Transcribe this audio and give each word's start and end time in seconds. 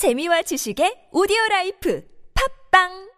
재미와 0.00 0.40
지식의 0.48 1.10
오디오 1.12 1.36
라이프 1.50 2.02
팝빵 2.32 3.10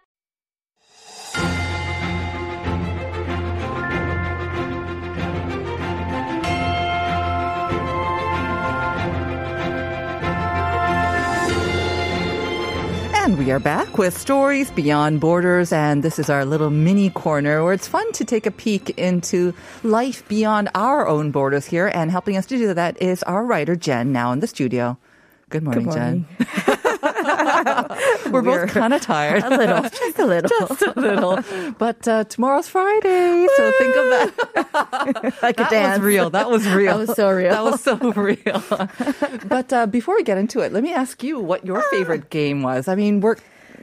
And 13.15 13.37
we 13.37 13.49
are 13.51 13.59
back 13.59 13.97
with 13.97 14.17
Stories 14.17 14.69
Beyond 14.71 15.21
Borders, 15.21 15.71
and 15.71 16.03
this 16.03 16.19
is 16.19 16.29
our 16.29 16.43
little 16.43 16.69
mini 16.69 17.09
corner 17.09 17.63
where 17.63 17.71
it's 17.71 17.87
fun 17.87 18.11
to 18.11 18.25
take 18.25 18.45
a 18.45 18.51
peek 18.51 18.89
into 18.99 19.53
life 19.83 20.27
beyond 20.27 20.67
our 20.75 21.07
own 21.07 21.31
borders 21.31 21.65
here. 21.65 21.89
And 21.95 22.11
helping 22.11 22.35
us 22.35 22.45
to 22.47 22.57
do 22.57 22.73
that 22.73 23.01
is 23.01 23.23
our 23.23 23.45
writer, 23.45 23.77
Jen, 23.77 24.11
now 24.11 24.33
in 24.33 24.41
the 24.41 24.47
studio. 24.47 24.97
Good 25.49 25.63
morning, 25.63 25.85
morning. 25.85 26.25
Jen. 26.39 26.61
We're, 28.31 28.41
both 28.41 28.69
kind 28.71 28.93
of 28.93 29.01
tired. 29.01 29.43
A 29.43 29.49
little, 29.49 29.81
just 29.83 30.19
a 30.19 30.25
little. 30.25 30.49
Just 30.67 30.81
a 30.81 30.93
little. 30.99 31.73
But 31.77 32.07
uh, 32.07 32.23
tomorrow's 32.25 32.67
Friday, 32.67 33.47
so 33.55 33.71
think 33.77 33.95
of 33.95 34.09
that. 34.09 35.33
like 35.41 35.59
a 35.59 35.63
that 35.63 35.69
dance. 35.71 35.99
was 35.99 36.05
real. 36.05 36.29
That 36.29 36.49
was 36.49 36.67
real. 36.67 36.97
That 36.97 37.07
was 37.07 37.15
so 37.15 37.31
real. 37.31 37.51
That 37.51 37.63
was 37.63 37.81
so 37.81 37.95
real. 37.97 39.47
but 39.47 39.73
uh, 39.73 39.85
before 39.87 40.15
we 40.15 40.23
get 40.23 40.37
into 40.37 40.59
it, 40.61 40.71
let 40.71 40.83
me 40.83 40.93
ask 40.93 41.23
you 41.23 41.39
what 41.39 41.65
your 41.65 41.81
favorite 41.91 42.29
game 42.29 42.61
was. 42.63 42.87
I 42.87 42.95
mean, 42.95 43.21
we're 43.21 43.37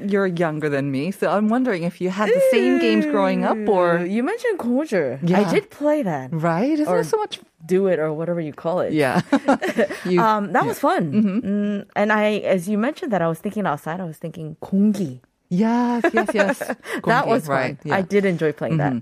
you're 0.09 0.27
younger 0.27 0.69
than 0.69 0.91
me, 0.91 1.11
so 1.11 1.29
I'm 1.31 1.49
wondering 1.49 1.83
if 1.85 2.01
you 2.01 2.11
had 2.11 2.29
the 2.29 2.43
same 2.51 2.79
games 2.79 3.05
growing 3.07 3.45
up, 3.45 3.59
or 3.69 3.99
You 4.07 4.23
mentioned 4.23 4.59
Goju. 4.59 5.19
Yeah. 5.23 5.41
I 5.41 5.45
did 5.53 5.71
play 5.71 6.03
that. 6.03 6.31
right? 6.33 6.71
Isn't 6.73 6.87
Or- 6.89 6.95
there 6.97 7.05
so 7.05 7.17
much? 7.19 7.41
Do 7.67 7.89
it 7.89 7.99
or 7.99 8.13
whatever 8.13 8.41
you 8.41 8.53
call 8.55 8.81
it. 8.81 8.93
Yeah. 8.95 9.21
you, 10.09 10.21
Um, 10.21 10.53
that 10.57 10.65
was 10.65 10.79
fun. 10.81 11.13
Mm, 11.13 11.87
and 11.95 12.09
I, 12.13 12.39
as 12.49 12.69
you 12.69 12.79
mentioned 12.79 13.13
that, 13.13 13.21
I 13.21 13.29
was 13.29 13.39
thinking 13.39 13.67
outside. 13.67 14.01
I 14.01 14.05
was 14.05 14.17
thinking 14.17 14.57
공기. 14.63 15.21
yes, 15.51 16.03
yes, 16.15 16.29
yes. 16.33 16.57
That 17.05 17.29
was 17.29 17.47
fun. 17.47 17.55
right. 17.57 17.77
I 17.92 18.01
did 18.01 18.25
enjoy 18.25 18.53
playing 18.53 18.79
that. 18.79 18.95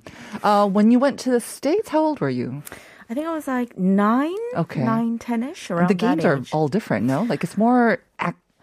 Uh, 0.43 0.67
when 0.67 0.91
you 0.91 0.99
went 0.99 1.21
to 1.21 1.31
the 1.31 1.39
states, 1.41 1.89
how 1.91 2.01
old 2.03 2.19
were 2.21 2.31
you? 2.35 2.62
I 3.09 3.15
think 3.15 3.27
I 3.27 3.33
was 3.33 3.47
like 3.47 3.79
nine, 3.79 4.37
Okay. 4.57 4.83
nine, 4.85 5.19
ten-ish 5.19 5.71
around 5.71 5.89
the 5.89 5.95
games 5.95 6.25
are 6.27 6.43
all 6.53 6.69
different, 6.69 7.07
no? 7.07 7.23
Like 7.23 7.45
it's 7.47 7.57
more 7.57 8.03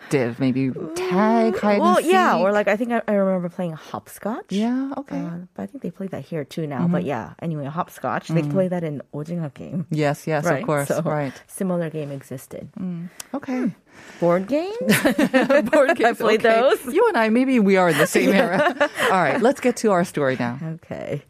active, 0.05 0.39
maybe 0.39 0.69
tag, 0.95 1.53
mm, 1.53 1.59
hide 1.59 1.79
well, 1.79 1.99
yeah, 1.99 2.37
or 2.37 2.51
like 2.51 2.67
I 2.67 2.75
think 2.75 2.91
I, 2.91 3.01
I 3.07 3.13
remember 3.13 3.49
playing 3.49 3.73
hopscotch. 3.73 4.45
Yeah, 4.49 4.91
okay. 4.97 5.19
Uh, 5.19 5.37
but 5.53 5.63
I 5.63 5.65
think 5.65 5.83
they 5.83 5.91
play 5.91 6.07
that 6.07 6.23
here 6.25 6.43
too 6.43 6.67
now. 6.67 6.81
Mm-hmm. 6.81 6.91
But 6.91 7.03
yeah, 7.03 7.33
anyway, 7.39 7.65
hopscotch. 7.65 8.25
Mm-hmm. 8.25 8.35
They 8.35 8.41
mm. 8.41 8.51
play 8.51 8.67
that 8.67 8.83
in 8.83 9.01
Ojinga 9.13 9.53
game. 9.53 9.87
Yes, 9.89 10.27
yes, 10.27 10.45
right? 10.45 10.61
of 10.61 10.65
course. 10.65 10.87
So 10.89 11.01
right. 11.01 11.33
Similar 11.47 11.89
game 11.89 12.11
existed. 12.11 12.69
Mm. 12.79 13.09
Okay. 13.33 13.59
Hmm. 13.61 13.67
Board 14.19 14.47
games? 14.47 14.75
Board 15.71 15.95
games. 15.95 16.01
I 16.03 16.13
played 16.13 16.45
okay. 16.45 16.59
those. 16.59 16.93
You 16.93 17.07
and 17.07 17.17
I, 17.17 17.29
maybe 17.29 17.59
we 17.59 17.77
are 17.77 17.89
in 17.89 17.97
the 17.97 18.07
same 18.07 18.29
era. 18.33 18.75
All 19.03 19.23
right, 19.23 19.41
let's 19.41 19.61
get 19.61 19.77
to 19.77 19.91
our 19.91 20.03
story 20.03 20.35
now. 20.37 20.59
Okay. 20.83 21.23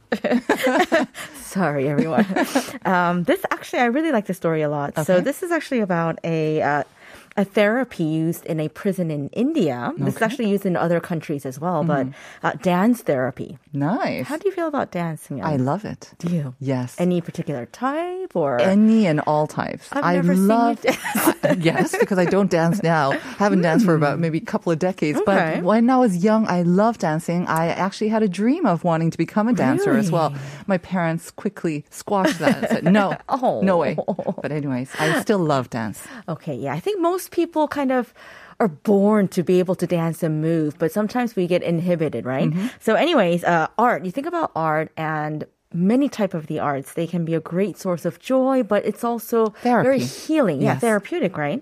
Sorry, 1.35 1.87
everyone. 1.87 2.25
Um, 2.85 3.23
this 3.23 3.45
actually, 3.51 3.79
I 3.79 3.85
really 3.85 4.11
like 4.11 4.25
the 4.25 4.33
story 4.33 4.61
a 4.61 4.69
lot. 4.69 4.91
Okay. 4.91 5.03
So 5.03 5.21
this 5.21 5.43
is 5.43 5.51
actually 5.51 5.79
about 5.79 6.19
a. 6.23 6.61
Uh, 6.61 6.83
a 7.37 7.43
therapy 7.43 8.03
used 8.03 8.45
in 8.45 8.59
a 8.59 8.69
prison 8.69 9.11
in 9.11 9.27
India. 9.29 9.91
This 9.97 10.15
is 10.15 10.21
actually 10.21 10.49
used 10.49 10.65
in 10.65 10.77
other 10.77 10.99
countries 11.01 11.45
as 11.45 11.59
well, 11.59 11.83
but 11.83 12.07
uh, 12.43 12.53
dance 12.61 13.01
therapy. 13.01 13.57
Nice. 13.73 14.27
How 14.27 14.37
do 14.37 14.47
you 14.47 14.53
feel 14.55 14.67
about 14.67 14.91
dancing? 14.91 15.43
I 15.43 15.57
love 15.57 15.83
it. 15.83 16.13
Do 16.17 16.29
you? 16.33 16.55
Yes. 16.59 16.95
Any 16.97 17.19
particular 17.21 17.65
type 17.67 18.35
or? 18.35 18.59
Any 18.61 19.05
and 19.05 19.19
all 19.27 19.47
types. 19.47 19.89
I've 19.91 20.03
I 20.03 20.13
never 20.15 20.33
seen 20.33 20.43
you 20.43 20.47
love. 20.47 20.81
dance. 20.81 21.31
Yes, 21.59 21.95
because 21.99 22.17
I 22.17 22.25
don't 22.25 22.49
dance 22.49 22.81
now. 22.81 23.11
I 23.11 23.17
haven't 23.37 23.61
danced 23.61 23.85
for 23.85 23.93
about 23.93 24.17
maybe 24.17 24.39
a 24.39 24.41
couple 24.41 24.71
of 24.71 24.79
decades. 24.79 25.19
Okay. 25.19 25.25
But 25.25 25.63
when 25.63 25.89
I 25.91 25.97
was 25.97 26.23
young, 26.23 26.47
I 26.47 26.63
loved 26.63 27.01
dancing. 27.01 27.45
I 27.45 27.67
actually 27.67 28.07
had 28.09 28.23
a 28.23 28.27
dream 28.27 28.65
of 28.65 28.83
wanting 28.83 29.11
to 29.11 29.17
become 29.17 29.47
a 29.47 29.53
dancer 29.53 29.91
as 29.95 30.09
well. 30.09 30.33
My 30.65 30.79
parents 30.79 31.29
quickly 31.29 31.85
squashed 31.91 32.39
that 32.39 32.57
and 32.57 32.67
said, 32.69 32.83
"No, 32.85 33.15
Oh. 33.29 33.61
no 33.61 33.77
way." 33.77 33.95
But 34.41 34.51
anyways, 34.51 34.89
I 34.97 35.21
still 35.21 35.37
love 35.37 35.69
dance. 35.69 36.01
Okay, 36.27 36.55
yeah. 36.55 36.73
I 36.73 36.79
think 36.79 36.99
most 36.99 37.24
people 37.29 37.67
kind 37.67 37.91
of 37.91 38.13
are 38.59 38.69
born 38.69 39.27
to 39.29 39.43
be 39.43 39.59
able 39.59 39.75
to 39.75 39.85
dance 39.87 40.23
and 40.23 40.41
move, 40.41 40.77
but 40.79 40.91
sometimes 40.91 41.35
we 41.35 41.45
get 41.47 41.61
inhibited, 41.61 42.25
right? 42.25 42.49
Mm-hmm. 42.49 42.67
So 42.79 42.95
anyways, 42.95 43.43
uh, 43.43 43.67
art, 43.77 44.05
you 44.05 44.11
think 44.11 44.27
about 44.27 44.51
art 44.55 44.91
and 44.95 45.43
many 45.73 46.07
type 46.07 46.33
of 46.33 46.47
the 46.47 46.57
arts, 46.57 46.93
they 46.93 47.05
can 47.05 47.25
be 47.25 47.33
a 47.33 47.41
great 47.41 47.77
source 47.77 48.05
of 48.05 48.17
joy, 48.19 48.63
but 48.63 48.85
it's 48.85 49.03
also 49.03 49.49
very 49.61 49.99
Therapy. 49.99 50.05
healing. 50.05 50.61
Yeah, 50.61 50.73
Yes. 50.73 50.81
therapeutic, 50.81 51.35
right? 51.37 51.61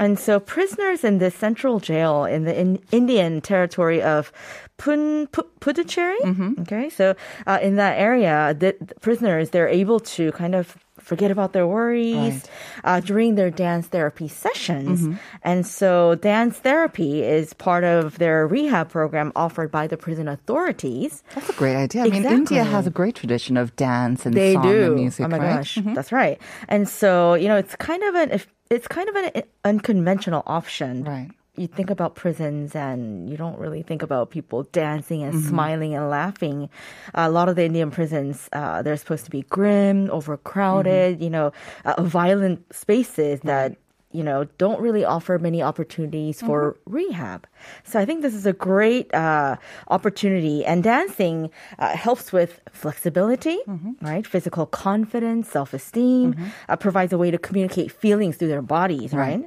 And 0.00 0.18
so 0.18 0.40
prisoners 0.40 1.04
in 1.04 1.18
this 1.18 1.34
central 1.36 1.78
jail 1.78 2.24
in 2.24 2.42
the 2.42 2.58
in 2.58 2.80
Indian 2.90 3.40
territory 3.40 4.02
of 4.02 4.32
Pun, 4.78 5.28
Pu- 5.28 5.46
Puducherry, 5.60 6.18
Mm-hmm. 6.24 6.62
okay? 6.62 6.90
So 6.90 7.14
uh, 7.46 7.60
in 7.62 7.76
that 7.76 8.00
area, 8.00 8.52
the, 8.58 8.74
the 8.80 8.96
prisoners, 8.96 9.50
they're 9.50 9.68
able 9.68 10.00
to 10.18 10.32
kind 10.32 10.56
of 10.56 10.76
forget 11.02 11.30
about 11.30 11.52
their 11.52 11.66
worries 11.66 12.44
uh, 12.84 13.00
during 13.00 13.34
their 13.34 13.50
dance 13.50 13.86
therapy 13.88 14.28
sessions. 14.28 15.02
Mm-hmm. 15.02 15.14
And 15.42 15.66
so 15.66 16.14
dance 16.14 16.58
therapy 16.58 17.22
is 17.22 17.52
part 17.52 17.84
of 17.84 18.18
their 18.18 18.46
rehab 18.46 18.88
program 18.88 19.32
offered 19.36 19.70
by 19.70 19.86
the 19.86 19.96
prison 19.96 20.28
authorities. 20.28 21.22
That's 21.34 21.50
a 21.50 21.52
great 21.54 21.76
idea. 21.76 22.04
I 22.04 22.08
mean, 22.08 22.24
India 22.24 22.64
has 22.64 22.86
a 22.86 22.90
great 22.90 23.14
tradition 23.16 23.56
of 23.56 23.74
dance 23.76 24.24
and 24.24 24.34
They 24.34 24.54
song 24.54 24.62
do. 24.62 24.84
and 24.86 24.94
music, 24.94 25.26
oh 25.26 25.28
my 25.28 25.38
right? 25.38 25.56
gosh, 25.56 25.78
that's 25.94 26.12
right. 26.12 26.40
And 26.68 26.88
so 26.88 27.34
you 27.34 27.48
know, 27.48 27.56
it's 27.56 27.76
kind 27.76 28.02
of 28.04 28.14
an 28.14 28.30
if- 28.30 28.52
it's 28.70 28.88
kind 28.88 29.08
of 29.08 29.16
an 29.16 29.42
unconventional 29.64 30.42
option. 30.46 31.04
Right. 31.04 31.30
You 31.54 31.66
think 31.66 31.90
about 31.90 32.14
prisons 32.14 32.74
and 32.74 33.28
you 33.28 33.36
don't 33.36 33.58
really 33.58 33.82
think 33.82 34.00
about 34.02 34.30
people 34.30 34.62
dancing 34.72 35.22
and 35.22 35.34
Mm-hmm. 35.34 35.48
smiling 35.50 35.94
and 35.94 36.08
laughing. 36.08 36.70
a 37.14 37.28
lot 37.28 37.50
of 37.50 37.56
the 37.56 37.64
Indian 37.64 37.90
prisons, 37.90 38.48
uh, 38.54 38.80
they're 38.80 38.96
supposed 38.96 39.26
to 39.26 39.30
be 39.30 39.42
grim, 39.42 40.08
overcrowded, 40.10 41.16
Mm-hmm. 41.16 41.22
you 41.24 41.28
know, 41.30 41.52
uh, 41.84 42.02
violent 42.02 42.64
spaces 42.74 43.40
that 43.44 43.76
you 44.12 44.22
know, 44.22 44.44
don't 44.58 44.80
really 44.80 45.04
offer 45.04 45.38
many 45.38 45.62
opportunities 45.62 46.40
for 46.40 46.72
Mm-hmm. 46.72 46.92
rehab. 46.94 47.46
So 47.84 47.98
I 48.00 48.04
think 48.04 48.22
this 48.22 48.34
is 48.34 48.46
a 48.46 48.52
great 48.52 49.12
uh, 49.14 49.56
opportunity. 49.88 50.64
And 50.64 50.82
dancing 50.82 51.50
uh, 51.78 51.96
helps 51.96 52.32
with 52.32 52.60
flexibility, 52.72 53.58
Mm-hmm. 53.68 54.04
right? 54.04 54.26
Physical 54.26 54.66
confidence, 54.66 55.48
self 55.48 55.72
esteem, 55.74 56.34
uh, 56.68 56.76
provides 56.76 57.12
a 57.12 57.18
way 57.18 57.30
to 57.30 57.38
communicate 57.38 57.90
feelings 57.92 58.36
through 58.36 58.48
their 58.48 58.62
bodies, 58.62 59.12
right? 59.12 59.44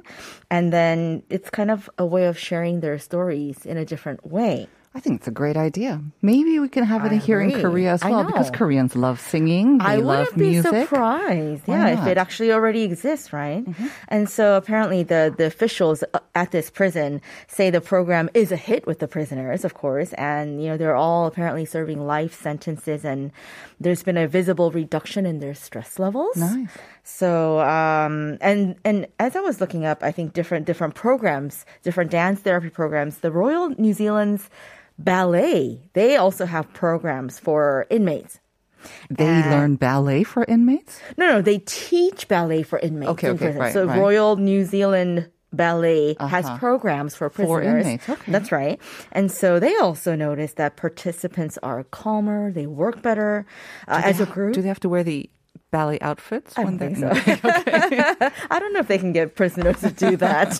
And 0.50 0.72
then 0.72 1.22
it's 1.30 1.50
kind 1.50 1.70
of 1.70 1.90
a 1.98 2.06
way 2.06 2.26
of 2.26 2.38
sharing 2.38 2.80
their 2.80 2.98
stories 2.98 3.64
in 3.66 3.76
a 3.76 3.84
different 3.84 4.26
way. 4.26 4.68
I 4.96 5.00
think 5.00 5.20
it's 5.20 5.28
a 5.28 5.30
great 5.30 5.58
idea. 5.58 6.00
Maybe 6.22 6.58
we 6.58 6.70
can 6.70 6.82
have 6.84 7.04
it 7.04 7.12
I 7.12 7.16
here 7.16 7.38
in. 7.42 7.52
Korea 7.60 7.92
as 7.92 8.02
well 8.02 8.24
because. 8.24 8.50
Koreans 8.50 8.96
love 8.96 9.20
singing. 9.20 9.76
They 9.76 9.84
I 9.84 9.96
love 9.96 10.34
wouldn't 10.34 10.38
be 10.38 10.62
surprised, 10.62 11.64
yeah, 11.68 12.00
if 12.00 12.06
it 12.06 12.16
actually 12.16 12.50
already 12.50 12.82
exists, 12.82 13.30
right? 13.30 13.62
And 14.08 14.30
so 14.30 14.56
apparently 14.56 15.02
the 15.02 15.34
the 15.36 15.44
officials 15.44 16.02
uh, 16.14 16.20
at 16.34 16.50
this 16.50 16.70
prison 16.70 17.20
say 17.46 17.68
the 17.68 17.82
program 17.82 18.30
is 18.32 18.50
a 18.52 18.56
hit 18.56 18.86
with 18.86 19.00
the 19.00 19.08
prisoners, 19.08 19.64
of 19.66 19.74
course, 19.74 20.14
and 20.14 20.62
you 20.62 20.70
know 20.70 20.78
they're 20.78 20.96
all 20.96 21.26
apparently 21.26 21.66
serving 21.66 22.00
life 22.06 22.32
sentences, 22.32 23.04
and 23.04 23.32
there's 23.78 24.02
been 24.02 24.16
a 24.16 24.26
visible 24.26 24.70
reduction 24.70 25.26
in 25.26 25.40
their 25.40 25.54
stress 25.54 25.98
levels. 25.98 26.36
Nice. 26.36 26.72
So, 27.04 27.60
um, 27.60 28.38
and 28.40 28.76
and 28.82 29.06
as 29.20 29.36
I 29.36 29.40
was 29.40 29.60
looking 29.60 29.84
up, 29.84 30.02
I 30.02 30.10
think 30.10 30.32
different 30.32 30.64
different 30.64 30.94
programs, 30.94 31.66
different 31.82 32.10
dance 32.10 32.40
therapy 32.40 32.70
programs. 32.70 33.18
The 33.18 33.30
Royal 33.30 33.68
New 33.76 33.92
Zealand's 33.92 34.48
ballet, 34.98 35.88
they 35.92 36.16
also 36.16 36.46
have 36.46 36.72
programs 36.72 37.38
for 37.38 37.86
inmates. 37.90 38.40
They 39.10 39.24
Uh, 39.42 39.50
learn 39.50 39.76
ballet 39.76 40.22
for 40.22 40.44
inmates? 40.44 41.00
No, 41.16 41.26
no, 41.26 41.42
they 41.42 41.58
teach 41.58 42.28
ballet 42.28 42.62
for 42.62 42.78
inmates 42.78 43.10
Okay, 43.12 43.30
okay, 43.30 43.50
right, 43.58 43.72
so 43.72 43.84
right. 43.86 43.98
Royal 43.98 44.36
New 44.36 44.64
Zealand 44.64 45.30
Ballet 45.52 46.16
has 46.20 46.44
Uh-huh. 46.46 46.58
programs 46.58 47.14
for 47.16 47.30
For 47.30 47.60
prisoners. 47.60 47.86
inmates, 47.86 48.08
okay. 48.08 48.30
That's 48.32 48.52
right. 48.52 48.78
And 49.12 49.30
so 49.32 49.58
they 49.58 49.74
also 49.76 50.14
noticed 50.14 50.56
that 50.56 50.76
participants 50.76 51.58
are 51.62 51.82
calmer, 51.84 52.52
they 52.52 52.66
work 52.66 53.00
better 53.02 53.46
uh, 53.88 54.02
as 54.04 54.20
a 54.20 54.26
group. 54.26 54.54
Do 54.54 54.62
they 54.62 54.68
have 54.68 54.80
to 54.80 54.88
wear 54.88 55.02
the 55.02 55.30
ballet 55.76 56.00
outfits? 56.00 56.50
I 56.56 56.64
when 56.64 56.76
don't 56.78 56.94
think 56.94 56.96
so. 57.04 57.10
I 58.54 58.56
don't 58.60 58.72
know 58.72 58.80
if 58.80 58.88
they 58.92 59.00
can 59.04 59.12
get 59.12 59.26
prisoners 59.40 59.78
to 59.80 59.90
do 59.90 60.16
that. 60.26 60.50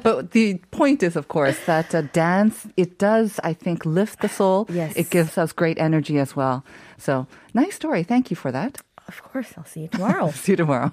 but 0.08 0.32
the 0.36 0.46
point 0.80 1.02
is, 1.02 1.14
of 1.16 1.26
course, 1.36 1.58
that 1.72 1.94
uh, 1.94 2.02
dance, 2.12 2.56
it 2.76 2.90
does, 2.98 3.40
I 3.50 3.52
think, 3.64 3.78
lift 3.86 4.16
the 4.20 4.28
soul. 4.28 4.66
Yes. 4.68 4.92
It 5.02 5.08
gives 5.16 5.38
us 5.42 5.52
great 5.52 5.78
energy 5.88 6.16
as 6.18 6.36
well. 6.36 6.56
So, 6.98 7.26
nice 7.54 7.74
story. 7.82 8.02
Thank 8.12 8.24
you 8.30 8.36
for 8.36 8.50
that. 8.58 8.72
of 9.08 9.18
course, 9.22 9.50
I'll 9.56 9.70
see 9.72 9.82
you 9.84 9.90
tomorrow. 9.96 10.30
See 10.44 10.52
you 10.52 10.56
tomorrow. 10.64 10.92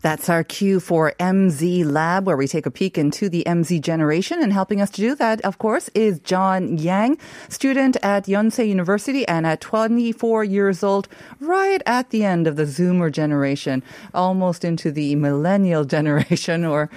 That's 0.00 0.28
our 0.28 0.44
cue 0.44 0.80
for 0.80 1.12
MZ 1.18 1.84
Lab, 1.84 2.26
where 2.26 2.36
we 2.36 2.46
take 2.46 2.66
a 2.66 2.70
peek 2.70 2.96
into 2.96 3.28
the 3.28 3.42
MZ 3.46 3.80
generation. 3.80 4.42
And 4.42 4.52
helping 4.52 4.80
us 4.80 4.90
to 4.90 5.00
do 5.00 5.14
that, 5.16 5.40
of 5.42 5.58
course, 5.58 5.88
is 5.94 6.20
John 6.20 6.78
Yang, 6.78 7.18
student 7.48 7.96
at 8.02 8.26
Yonsei 8.26 8.68
University 8.68 9.26
and 9.26 9.46
at 9.46 9.60
24 9.60 10.44
years 10.44 10.82
old, 10.82 11.08
right 11.40 11.82
at 11.86 12.10
the 12.10 12.24
end 12.24 12.46
of 12.46 12.56
the 12.56 12.64
Zoomer 12.64 13.10
generation, 13.10 13.82
almost 14.14 14.64
into 14.64 14.92
the 14.92 15.14
millennial 15.16 15.84
generation, 15.96 16.64
or 16.64 16.90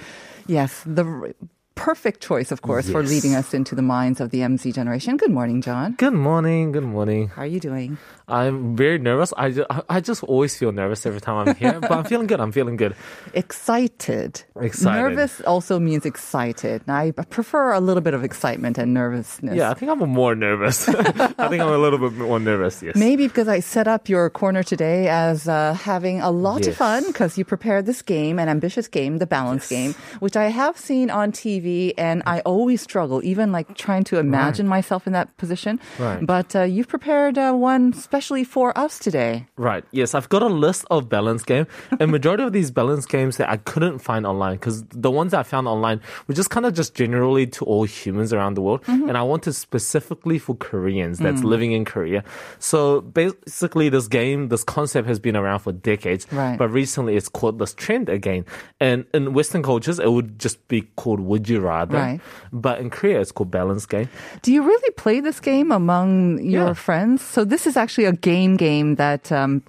yes, 0.46 0.82
the 0.86 1.34
perfect 1.74 2.20
choice, 2.22 2.52
of 2.52 2.62
course, 2.62 2.88
for 2.88 3.02
leading 3.02 3.34
us 3.34 3.54
into 3.54 3.74
the 3.74 3.82
minds 3.82 4.20
of 4.20 4.30
the 4.30 4.38
MZ 4.38 4.72
generation. 4.74 5.16
Good 5.16 5.30
morning, 5.30 5.62
John. 5.62 5.94
Good 5.98 6.12
morning. 6.12 6.70
Good 6.70 6.84
morning. 6.84 7.28
How 7.28 7.42
are 7.42 7.46
you 7.46 7.60
doing? 7.60 7.98
I'm 8.28 8.76
very 8.76 8.98
nervous. 8.98 9.32
I 9.36 9.50
just, 9.50 9.66
I 9.88 10.00
just 10.00 10.22
always 10.24 10.56
feel 10.56 10.72
nervous 10.72 11.04
every 11.06 11.20
time 11.20 11.48
I'm 11.48 11.54
here, 11.54 11.80
but 11.80 11.90
I'm 11.90 12.04
feeling 12.04 12.26
good. 12.26 12.40
I'm 12.40 12.52
feeling 12.52 12.76
good. 12.76 12.94
Excited. 13.34 14.42
Excited. 14.60 15.00
Nervous 15.00 15.40
also 15.42 15.78
means 15.78 16.06
excited. 16.06 16.82
I 16.88 17.10
prefer 17.10 17.72
a 17.72 17.80
little 17.80 18.00
bit 18.00 18.14
of 18.14 18.24
excitement 18.24 18.78
and 18.78 18.94
nervousness. 18.94 19.56
Yeah, 19.56 19.70
I 19.70 19.74
think 19.74 19.90
I'm 19.90 19.98
more 19.98 20.34
nervous. 20.34 20.88
I 20.88 21.48
think 21.48 21.60
I'm 21.62 21.68
a 21.68 21.78
little 21.78 21.98
bit 21.98 22.12
more 22.12 22.38
nervous. 22.38 22.82
Yes. 22.82 22.96
Maybe 22.96 23.26
because 23.26 23.48
I 23.48 23.60
set 23.60 23.88
up 23.88 24.08
your 24.08 24.30
corner 24.30 24.62
today 24.62 25.08
as 25.08 25.48
uh, 25.48 25.74
having 25.74 26.20
a 26.20 26.30
lot 26.30 26.66
of 26.66 26.76
fun 26.76 27.06
because 27.06 27.36
you 27.36 27.44
prepared 27.44 27.86
this 27.86 28.02
game, 28.02 28.38
an 28.38 28.48
ambitious 28.48 28.88
game, 28.88 29.18
the 29.18 29.26
balance 29.26 29.68
game, 29.68 29.94
which 30.20 30.36
I 30.36 30.48
have 30.48 30.78
seen 30.78 31.10
on 31.10 31.32
TV 31.32 31.92
and 31.98 32.22
I 32.26 32.40
always 32.40 32.80
struggle, 32.80 33.22
even 33.24 33.52
like 33.52 33.76
trying 33.76 34.04
to 34.04 34.18
imagine 34.18 34.66
myself 34.66 35.06
in 35.06 35.12
that 35.12 35.36
position. 35.36 35.80
Right. 35.98 36.24
But 36.24 36.54
uh, 36.54 36.62
you've 36.62 36.88
prepared 36.88 37.38
uh, 37.38 37.52
one 37.52 37.92
specially 38.12 38.44
for 38.44 38.76
us 38.76 38.98
today. 38.98 39.46
Right. 39.56 39.84
Yes, 39.90 40.14
I've 40.14 40.28
got 40.28 40.42
a 40.42 40.46
list 40.66 40.84
of 40.90 41.08
balance 41.08 41.42
game. 41.42 41.66
A 41.98 42.06
majority 42.06 42.42
of 42.42 42.52
these 42.52 42.70
balance 42.70 43.06
games 43.06 43.38
that 43.38 43.48
I 43.48 43.56
couldn't 43.56 44.00
find 44.00 44.26
online 44.26 44.56
because 44.56 44.84
the 44.90 45.10
ones 45.10 45.32
I 45.32 45.42
found 45.44 45.66
online 45.66 45.98
were 46.28 46.34
just 46.34 46.50
kind 46.50 46.66
of 46.66 46.74
just 46.74 46.94
generally 46.94 47.46
to 47.56 47.64
all 47.64 47.84
humans 47.84 48.34
around 48.34 48.52
the 48.54 48.60
world, 48.60 48.82
Mm-hmm. 48.84 49.08
and 49.08 49.16
I 49.16 49.22
wanted 49.22 49.54
specifically 49.54 50.38
for 50.38 50.54
Koreans 50.54 51.20
that's 51.20 51.40
Mm. 51.40 51.44
living 51.44 51.72
in 51.72 51.86
Korea. 51.86 52.22
So 52.58 53.00
basically, 53.00 53.88
this 53.88 54.08
game, 54.08 54.48
this 54.48 54.62
concept 54.62 55.08
has 55.08 55.18
been 55.18 55.34
around 55.36 55.60
for 55.60 55.72
decades, 55.72 56.26
Right. 56.30 56.58
but 56.58 56.68
recently 56.68 57.16
it's 57.16 57.30
called 57.30 57.58
this 57.58 57.72
trend 57.72 58.10
again. 58.10 58.44
And 58.78 59.06
in 59.14 59.32
Western 59.32 59.62
cultures, 59.62 59.98
it 59.98 60.10
would 60.12 60.38
just 60.38 60.58
be 60.68 60.82
called 60.96 61.20
Would 61.20 61.48
You 61.48 61.60
Rather, 61.60 61.96
Right. 61.96 62.20
but 62.52 62.78
in 62.78 62.90
Korea, 62.90 63.20
it's 63.22 63.32
called 63.32 63.50
balance 63.50 63.86
game. 63.86 64.08
Do 64.42 64.52
you 64.52 64.62
really 64.62 64.90
play 64.98 65.20
this 65.20 65.40
game 65.40 65.72
among 65.72 66.42
your 66.44 66.68
Yeah. 66.76 66.84
friends? 66.86 67.22
So 67.22 67.44
this 67.44 67.66
is 67.66 67.74
actually 67.76 68.01
a 68.04 68.12
game 68.12 68.56
game 68.56 68.96
that 68.96 69.30
um, 69.32 69.62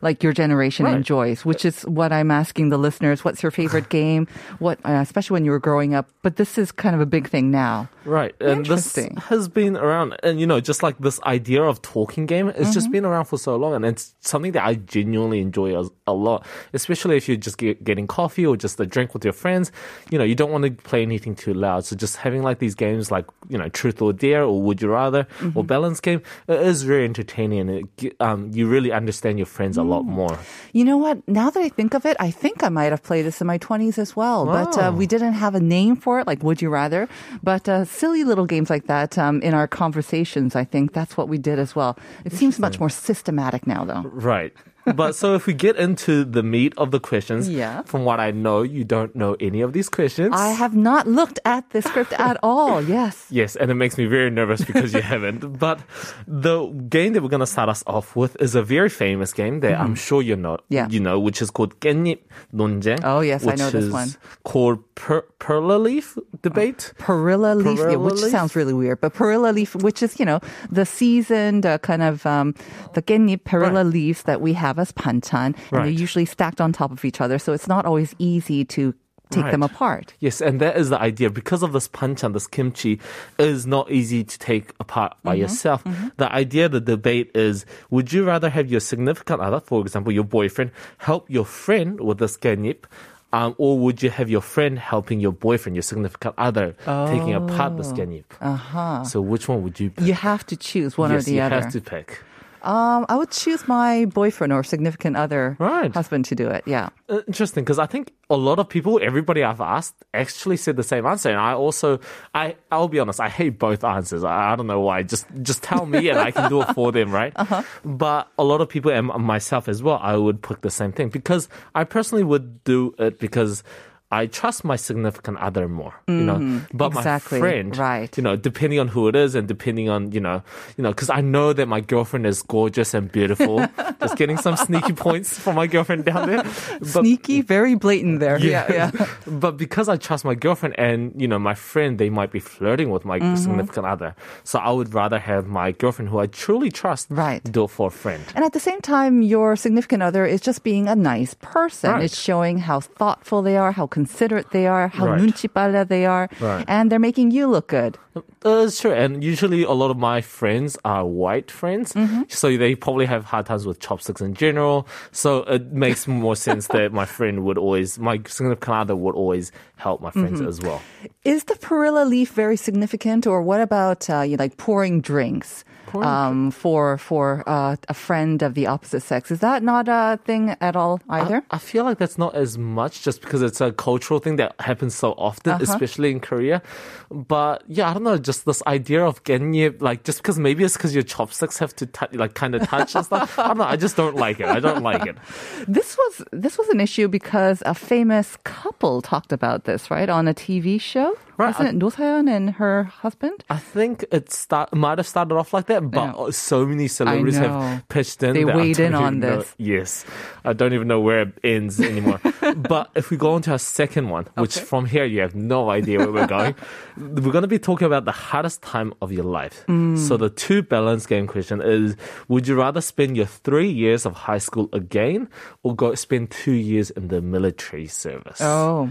like 0.00 0.22
your 0.22 0.32
generation 0.32 0.86
Right. 0.86 0.96
enjoys, 0.96 1.44
which 1.44 1.64
is 1.64 1.82
what 1.82 2.12
I'm 2.12 2.30
asking 2.30 2.68
the 2.70 2.78
listeners. 2.78 3.24
What's 3.24 3.42
your 3.42 3.50
favorite 3.52 3.88
game? 4.00 4.26
What, 4.58 4.78
uh, 4.84 4.92
especially 5.02 5.34
when 5.34 5.44
you 5.44 5.50
were 5.50 5.58
growing 5.58 5.94
up, 5.94 6.08
but 6.22 6.36
this 6.36 6.56
is 6.58 6.70
kind 6.72 6.94
of 6.94 7.00
a 7.00 7.06
big 7.06 7.28
thing 7.28 7.50
now. 7.50 7.88
Right. 8.04 8.34
And 8.40 8.64
this 8.64 8.94
has 9.28 9.48
been 9.48 9.76
around. 9.76 10.16
And, 10.22 10.40
you 10.40 10.46
know, 10.46 10.60
just 10.60 10.82
like 10.82 10.96
this 10.98 11.20
idea 11.24 11.62
of 11.62 11.82
talking 11.82 12.26
game, 12.26 12.48
it's 12.48 12.72
just 12.72 12.86
Mm-hmm. 12.86 12.92
been 12.92 13.04
around 13.04 13.26
for 13.26 13.36
so 13.38 13.56
long. 13.56 13.74
And 13.74 13.84
it's 13.84 14.14
something 14.20 14.52
that 14.52 14.64
I 14.64 14.76
genuinely 14.76 15.40
enjoy 15.40 15.78
a, 15.78 15.88
a 16.06 16.12
lot, 16.14 16.46
especially 16.72 17.16
if 17.18 17.28
you're 17.28 17.36
just 17.36 17.58
get, 17.58 17.84
getting 17.84 18.06
coffee 18.06 18.46
or 18.46 18.56
just 18.56 18.80
a 18.80 18.86
drink 18.86 19.12
with 19.12 19.24
your 19.24 19.34
friends. 19.34 19.70
You 20.10 20.16
know, 20.18 20.24
you 20.24 20.34
don't 20.34 20.50
want 20.50 20.64
to 20.64 20.70
play 20.70 21.02
anything 21.02 21.34
too 21.34 21.52
loud. 21.52 21.84
So 21.84 21.96
just 21.96 22.16
having 22.16 22.42
like 22.42 22.60
these 22.60 22.74
games 22.74 23.10
like, 23.10 23.26
you 23.48 23.58
know, 23.58 23.68
Truth 23.68 24.00
or 24.00 24.12
Dare 24.14 24.44
or 24.44 24.62
Would 24.62 24.80
You 24.80 24.88
Rather 24.90 25.24
Mm-hmm. 25.40 25.58
or 25.58 25.64
Balance 25.64 26.00
Game 26.00 26.22
it 26.46 26.60
is 26.60 26.82
very 26.84 27.04
entertaining. 27.04 27.60
And 27.68 27.88
it, 27.98 28.16
um, 28.20 28.50
you 28.54 28.68
really 28.68 28.90
understand 28.92 29.38
your 29.38 29.46
friends 29.46 29.76
a 29.76 29.82
lot 29.88 30.04
Mm. 30.04 30.08
more. 30.20 30.38
You 30.72 30.84
know 30.84 30.96
what? 30.96 31.16
Now 31.26 31.50
that 31.50 31.60
I 31.60 31.68
think 31.68 31.94
of 31.94 32.04
it, 32.06 32.16
I 32.20 32.30
think 32.30 32.62
I 32.62 32.68
might 32.68 32.90
have 32.92 33.02
played 33.02 33.22
this 33.24 33.40
in 33.40 33.46
my 33.46 33.58
20s 33.58 33.98
as 33.98 34.14
well. 34.14 34.44
But 34.46 34.76
uh, 34.78 34.92
we 34.94 35.06
didn't 35.06 35.32
have 35.44 35.54
a 35.54 35.60
name 35.60 35.96
for 35.96 36.20
it, 36.20 36.26
like 36.26 36.42
Would 36.42 36.60
You 36.62 36.70
Rather? 36.70 37.08
But 37.42 37.68
uh, 37.68 37.84
silly 37.84 38.22
little 38.24 38.46
games 38.46 38.70
like 38.70 38.86
that 38.86 39.16
um, 39.18 39.40
in 39.42 39.54
our 39.54 39.66
conversations, 39.66 40.54
I 40.54 40.64
think 40.64 40.92
that's 40.92 41.16
what 41.16 41.28
we 41.28 41.38
did 41.38 41.58
as 41.58 41.74
well. 41.74 41.96
It 42.24 42.32
seems 42.32 42.58
much 42.58 42.78
more 42.78 42.90
systematic 42.90 43.66
now, 43.66 43.84
though. 43.84 44.02
Right 44.04 44.52
But 44.87 45.15
so 45.15 45.33
if 45.33 45.47
we 45.47 45.53
get 45.53 45.77
into 45.77 46.25
the 46.27 46.43
meat 46.43 46.73
of 46.75 46.91
the 46.91 46.99
questions, 46.99 47.47
Yeah. 47.47 47.83
from 47.87 48.03
what 48.03 48.19
I 48.19 48.31
know, 48.35 48.63
you 48.67 48.83
don't 48.83 49.15
know 49.15 49.37
any 49.39 49.61
of 49.63 49.71
these 49.71 49.87
questions. 49.87 50.35
I 50.35 50.49
have 50.51 50.75
not 50.75 51.07
looked 51.07 51.39
at 51.47 51.69
the 51.71 51.79
script 51.81 52.11
at 52.19 52.35
all. 52.43 52.83
Yes. 52.83 53.23
Yes, 53.31 53.55
and 53.55 53.71
it 53.71 53.75
makes 53.79 53.95
me 53.97 54.07
very 54.11 54.27
nervous 54.29 54.59
because 54.65 54.91
you 54.93 54.99
haven't. 55.01 55.57
But 55.57 55.79
the 56.27 56.67
game 56.91 57.13
that 57.15 57.23
we're 57.23 57.31
going 57.31 57.39
to 57.47 57.47
start 57.47 57.69
us 57.69 57.79
off 57.87 58.17
with 58.19 58.35
is 58.43 58.55
a 58.55 58.61
very 58.61 58.89
famous 58.91 59.31
game 59.31 59.61
that 59.61 59.79
I'm 59.79 59.95
sure 59.95 60.21
you 60.21 60.35
know, 60.35 60.59
Mm-hmm. 60.67 60.73
Yeah. 60.75 60.87
you 60.91 60.99
know, 60.99 61.15
which 61.17 61.39
is 61.41 61.47
called 61.49 61.79
깻잎 61.79 62.19
논쟁. 62.53 62.99
Oh, 63.07 63.21
yes, 63.21 63.43
I 63.47 63.55
which 63.55 63.59
know 63.63 63.69
this 63.71 63.85
is 63.85 63.91
one. 63.91 64.09
Called 64.43 64.83
per- 64.95 65.23
Perla 65.39 65.79
Leaf 65.79 66.17
Debate. 66.41 66.91
Perilla 66.99 67.55
leaf, 67.55 67.79
yeah, 67.79 67.95
Perilla 67.95 68.03
which 68.03 68.19
leaf? 68.21 68.31
sounds 68.31 68.51
really 68.53 68.73
weird, 68.75 68.99
but 68.99 69.13
perilla 69.13 69.53
leaf, 69.55 69.75
which 69.79 70.03
is, 70.03 70.19
you 70.19 70.25
know, 70.25 70.39
the 70.69 70.83
seasoned 70.85 71.65
uh, 71.65 71.77
kind 71.79 72.03
of, 72.03 72.25
um, 72.27 72.53
the 72.95 73.01
깻잎 73.01 73.43
perilla 73.47 73.83
Right. 73.87 73.95
leaves 73.95 74.23
that 74.23 74.41
we 74.41 74.51
have 74.59 74.73
have 74.78 74.86
as 74.86 74.92
banchan, 74.92 75.56
right. 75.70 75.72
and 75.72 75.84
they're 75.84 75.86
usually 75.88 76.24
stacked 76.24 76.60
on 76.60 76.72
top 76.72 76.90
of 76.90 77.04
each 77.04 77.20
other, 77.20 77.38
so 77.38 77.52
it's 77.52 77.68
not 77.68 77.84
always 77.84 78.14
easy 78.18 78.64
to 78.64 78.94
take 79.30 79.44
right. 79.44 79.50
them 79.50 79.62
apart. 79.62 80.14
Yes, 80.20 80.40
and 80.40 80.60
that 80.60 80.76
is 80.76 80.88
the 80.88 81.00
idea. 81.00 81.28
Because 81.30 81.62
of 81.62 81.72
this 81.72 81.88
banchan, 81.88 82.32
this 82.32 82.46
kimchi 82.46 83.00
is 83.38 83.66
not 83.66 83.90
easy 83.90 84.24
to 84.24 84.38
take 84.38 84.72
apart 84.80 85.16
by 85.22 85.32
mm-hmm. 85.32 85.42
yourself. 85.42 85.84
Mm-hmm. 85.84 86.08
The 86.16 86.32
idea, 86.32 86.68
the 86.68 86.80
debate 86.80 87.30
is 87.34 87.66
would 87.90 88.12
you 88.12 88.24
rather 88.24 88.48
have 88.48 88.70
your 88.70 88.80
significant 88.80 89.40
other, 89.40 89.60
for 89.60 89.80
example, 89.82 90.12
your 90.12 90.24
boyfriend, 90.24 90.70
help 90.98 91.28
your 91.28 91.44
friend 91.44 92.00
with 92.00 92.18
this 92.18 92.36
ganip? 92.36 92.84
Um, 93.30 93.54
or 93.58 93.78
would 93.78 94.02
you 94.02 94.08
have 94.08 94.30
your 94.30 94.40
friend 94.40 94.78
helping 94.78 95.20
your 95.20 95.32
boyfriend, 95.32 95.76
your 95.76 95.82
significant 95.82 96.34
other, 96.38 96.74
oh. 96.86 97.06
taking 97.08 97.34
apart 97.34 97.76
the 97.76 97.82
scanip? 97.82 98.24
Oh. 98.40 98.52
Uh-huh. 98.52 99.04
So 99.04 99.20
which 99.20 99.46
one 99.48 99.62
would 99.64 99.78
you 99.78 99.90
pick? 99.90 100.06
You 100.06 100.14
have 100.14 100.46
to 100.46 100.56
choose 100.56 100.96
one 100.96 101.10
yes, 101.10 101.24
or 101.24 101.24
the 101.26 101.32
you 101.34 101.42
other. 101.42 101.56
You 101.56 101.60
have 101.60 101.72
to 101.72 101.80
pick. 101.82 102.22
Um, 102.62 103.06
I 103.08 103.16
would 103.16 103.30
choose 103.30 103.66
my 103.68 104.04
boyfriend 104.06 104.52
or 104.52 104.62
significant 104.62 105.16
other 105.16 105.56
Right. 105.58 105.92
husband 105.92 106.24
to 106.26 106.34
do 106.34 106.48
it. 106.48 106.64
Yeah. 106.66 106.88
Interesting, 107.08 107.64
because 107.64 107.78
I 107.78 107.86
think 107.86 108.12
a 108.30 108.36
lot 108.36 108.58
of 108.58 108.68
people, 108.68 108.98
everybody 109.02 109.42
I've 109.42 109.60
asked, 109.60 109.94
actually 110.12 110.56
said 110.58 110.76
the 110.76 110.82
same 110.82 111.06
answer, 111.06 111.30
and 111.30 111.38
I 111.38 111.52
also, 111.54 112.00
I, 112.34 112.56
I'll 112.70 112.88
be 112.88 112.98
honest, 112.98 113.20
I 113.20 113.28
hate 113.28 113.58
both 113.58 113.84
answers. 113.84 114.24
I, 114.24 114.52
I 114.52 114.56
don't 114.56 114.66
know 114.66 114.80
why. 114.80 115.02
Just, 115.02 115.26
just 115.42 115.62
tell 115.62 115.86
me, 115.86 116.08
and 116.08 116.18
I 116.18 116.30
can 116.30 116.48
do 116.50 116.60
it 116.62 116.74
for 116.74 116.92
them, 116.92 117.10
right? 117.10 117.32
Uh-huh. 117.36 117.62
But 117.84 118.28
a 118.38 118.44
lot 118.44 118.60
of 118.60 118.68
people, 118.68 118.90
and 118.90 119.06
myself 119.06 119.68
as 119.68 119.82
well, 119.82 119.98
I 120.02 120.16
would 120.16 120.42
pick 120.42 120.60
the 120.60 120.70
same 120.70 120.92
thing 120.92 121.08
because 121.08 121.48
I 121.74 121.84
personally 121.84 122.24
would 122.24 122.64
do 122.64 122.94
it 122.98 123.18
because. 123.18 123.62
I 124.10 124.24
trust 124.26 124.64
my 124.64 124.76
significant 124.76 125.36
other 125.36 125.68
more, 125.68 125.92
you 126.08 126.24
know. 126.24 126.38
But 126.72 126.90
Mm-hmm. 126.92 126.98
exactly, 126.98 127.38
my 127.40 127.44
friend, 127.44 127.76
right. 127.76 128.16
You 128.16 128.22
know, 128.22 128.36
depending 128.36 128.80
on 128.80 128.88
who 128.88 129.06
it 129.08 129.14
is 129.16 129.34
and 129.34 129.46
depending 129.46 129.90
on 129.90 130.12
you 130.12 130.20
know, 130.20 130.42
you 130.78 130.82
know, 130.82 130.90
because 130.90 131.10
I 131.10 131.20
know 131.20 131.52
that 131.52 131.68
my 131.68 131.80
girlfriend 131.80 132.24
is 132.26 132.40
gorgeous 132.42 132.94
and 132.94 133.12
beautiful. 133.12 133.66
Just 134.00 134.16
getting 134.16 134.38
some 134.38 134.56
sneaky 134.56 134.92
points 134.94 135.36
from 135.38 135.56
my 135.56 135.66
girlfriend 135.66 136.04
down 136.06 136.26
there. 136.28 136.42
But, 136.80 136.86
Sneaky, 137.04 137.42
very 137.42 137.74
blatant 137.74 138.20
there. 138.20 138.38
Yeah, 138.38 138.64
yeah. 138.72 138.90
but 139.26 139.56
because 139.58 139.88
I 139.90 139.96
trust 139.98 140.24
my 140.24 140.34
girlfriend 140.34 140.78
and 140.78 141.12
you 141.20 141.28
know 141.28 141.38
my 141.38 141.54
friend, 141.54 141.98
they 141.98 142.08
might 142.08 142.32
be 142.32 142.40
flirting 142.40 142.88
with 142.90 143.02
Mm-hmm. 143.04 143.28
my 143.28 143.34
significant 143.36 143.84
other. 143.86 144.14
So 144.44 144.58
I 144.58 144.70
would 144.72 144.94
rather 144.94 145.18
have 145.18 145.46
my 145.46 145.72
girlfriend, 145.72 146.08
who 146.08 146.18
I 146.18 146.26
truly 146.28 146.70
trust, 146.70 147.08
Right. 147.10 147.42
do 147.44 147.64
it 147.64 147.70
for 147.70 147.88
a 147.88 147.90
friend. 147.90 148.22
And 148.34 148.44
at 148.44 148.52
the 148.54 148.60
same 148.60 148.80
time, 148.80 149.20
your 149.22 149.56
significant 149.56 150.02
other 150.02 150.24
is 150.24 150.40
just 150.40 150.62
being 150.64 150.88
a 150.88 150.96
nice 150.96 151.34
person. 151.42 151.90
Right. 151.92 152.04
It's 152.04 152.16
showing 152.18 152.58
how 152.58 152.80
thoughtful 152.80 153.42
they 153.42 153.56
are, 153.56 153.72
how 153.72 153.86
considerate 153.97 154.51
they 154.53 154.65
are, 154.67 154.87
how 154.87 155.07
Right. 155.07 155.19
눈치빨라 155.21 155.87
they 155.89 156.05
are, 156.05 156.29
Right. 156.39 156.63
and 156.69 156.89
they're 156.89 157.01
making 157.01 157.31
you 157.31 157.47
look 157.49 157.67
good. 157.67 157.97
Uh, 158.45 158.65
it's 158.69 158.79
true, 158.79 158.93
and 158.93 159.23
usually 159.23 159.63
a 159.63 159.71
lot 159.73 159.89
of 159.89 159.97
my 159.97 160.21
friends 160.21 160.77
are 160.85 161.01
white 161.03 161.49
friends, 161.49 161.93
Mm-hmm. 161.97 162.29
so 162.29 162.55
they 162.55 162.75
probably 162.75 163.07
have 163.09 163.25
hard 163.25 163.45
times 163.49 163.65
with 163.65 163.79
chopsticks 163.81 164.21
in 164.21 164.33
general. 164.37 164.85
So 165.11 165.43
it 165.49 165.73
makes 165.73 166.05
more 166.07 166.35
sense 166.37 166.67
that 166.69 166.93
my 166.93 167.05
friend 167.05 167.43
would 167.43 167.57
always, 167.57 167.97
my 167.97 168.21
significant 168.27 168.69
other 168.85 168.95
would 168.95 169.15
always 169.15 169.51
help 169.81 170.01
my 170.01 170.11
friends 170.11 170.39
Mm-hmm. 170.39 170.47
as 170.53 170.61
well. 170.61 170.79
Is 171.25 171.45
the 171.49 171.55
perilla 171.55 172.05
leaf 172.05 172.31
very 172.37 172.55
significant, 172.57 173.25
or 173.25 173.41
what 173.41 173.61
about 173.61 174.09
uh, 174.09 174.21
you 174.21 174.37
know, 174.37 174.43
like 174.43 174.57
pouring 174.57 175.01
drinks 175.01 175.63
Um, 175.94 176.50
for 176.50 176.98
for 176.98 177.42
uh, 177.46 177.76
a 177.88 177.94
friend 177.94 178.42
of 178.42 178.54
the 178.54 178.66
opposite 178.66 179.00
sex? 179.02 179.30
Is 179.30 179.40
that 179.40 179.62
not 179.62 179.88
a 179.88 180.18
thing 180.24 180.56
at 180.60 180.76
all 180.76 181.00
either? 181.08 181.42
I 181.50 181.58
feel 181.58 181.84
like 181.84 181.98
that's 181.98 182.18
not 182.18 182.34
as 182.34 182.56
much 182.58 183.02
just 183.02 183.20
because 183.20 183.42
it's 183.42 183.60
a 183.60 183.72
cultural 183.72 184.20
thing 184.20 184.36
that 184.36 184.54
happens 184.60 184.94
so 184.94 185.12
often, 185.12 185.52
Uh-huh. 185.52 185.62
especially 185.64 186.10
in 186.10 186.20
Korea. 186.20 186.62
But 187.10 187.64
yeah, 187.68 187.90
I 187.90 187.94
don't 187.94 188.02
know, 188.04 188.18
just 188.18 188.44
this 188.44 188.62
idea 188.66 189.04
of 189.04 189.22
getting 189.24 189.54
you, 189.54 189.74
like, 189.80 190.04
just 190.04 190.18
because 190.22 190.38
maybe 190.38 190.64
it's 190.64 190.76
because 190.76 190.94
your 190.94 191.02
chopsticks 191.04 191.58
have 191.58 191.74
to, 191.76 191.86
tou- 191.86 192.12
like, 192.18 192.34
kind 192.34 192.54
of 192.54 192.62
touch 192.68 192.94
and 192.94 193.04
stuff. 193.04 193.38
I 193.38 193.48
don't 193.48 193.58
know, 193.58 193.64
I 193.64 193.76
just 193.76 193.96
don't 193.96 194.16
like 194.16 194.40
it. 194.40 194.46
I 194.46 194.60
don't 194.60 194.82
like 194.82 195.06
it. 195.06 195.16
This 195.68 195.96
was 195.96 196.24
this 196.32 196.56
was 196.58 196.68
an 196.68 196.80
issue 196.80 197.08
because 197.08 197.62
a 197.66 197.74
famous 197.74 198.36
couple 198.44 199.00
talked 199.02 199.32
about 199.32 199.64
this, 199.64 199.90
right, 199.90 200.08
on 200.08 200.28
a 200.28 200.34
TV 200.34 200.80
show. 200.80 201.16
Right, 201.38 201.54
Wasn't 201.56 201.80
it 201.82 202.28
and 202.28 202.50
her 202.50 202.82
husband? 202.82 203.44
I 203.48 203.58
think 203.58 204.04
it 204.10 204.32
start 204.32 204.74
might 204.74 204.98
have 204.98 205.06
started 205.06 205.36
off 205.36 205.52
like 205.52 205.66
that, 205.66 205.88
but 205.88 206.16
Yeah. 206.18 206.30
so 206.30 206.66
many 206.66 206.88
celebrities 206.88 207.38
have 207.38 207.86
pitched 207.88 208.24
in. 208.24 208.34
They 208.34 208.44
weighed 208.44 208.80
in 208.80 208.92
on 208.92 209.02
even 209.02 209.20
know- 209.20 209.36
this. 209.38 209.54
Yes, 209.56 210.04
I 210.44 210.52
don't 210.52 210.72
even 210.72 210.88
know 210.88 210.98
where 210.98 211.20
it 211.22 211.38
ends 211.44 211.78
anymore. 211.80 212.18
but 212.56 212.90
if 212.96 213.10
we 213.10 213.16
go 213.16 213.34
on 213.34 213.42
to 213.42 213.52
our 213.52 213.58
second 213.58 214.08
one, 214.08 214.26
which 214.34 214.56
Okay. 214.56 214.66
from 214.66 214.86
here 214.86 215.04
you 215.04 215.20
have 215.20 215.36
no 215.36 215.70
idea 215.70 215.98
where 215.98 216.10
we're 216.10 216.26
going, 216.26 216.56
we're 216.98 217.30
going 217.30 217.42
to 217.42 217.48
be 217.48 217.60
talking 217.60 217.86
about 217.86 218.04
the 218.04 218.10
hardest 218.10 218.60
time 218.62 218.92
of 219.00 219.12
your 219.12 219.24
life. 219.24 219.64
Mm. 219.68 219.96
So 219.96 220.16
the 220.16 220.30
two 220.30 220.62
balance 220.62 221.06
game 221.06 221.28
question 221.28 221.62
is: 221.62 221.94
Would 222.26 222.48
you 222.48 222.56
rather 222.56 222.80
spend 222.80 223.16
your 223.16 223.26
three 223.26 223.70
years 223.70 224.04
of 224.04 224.14
high 224.26 224.38
school 224.42 224.68
again, 224.72 225.28
or 225.62 225.76
go 225.76 225.94
spend 225.94 226.32
two 226.32 226.50
years 226.58 226.90
in 226.90 227.08
the 227.14 227.22
military 227.22 227.86
service? 227.86 228.40
Oh. 228.42 228.90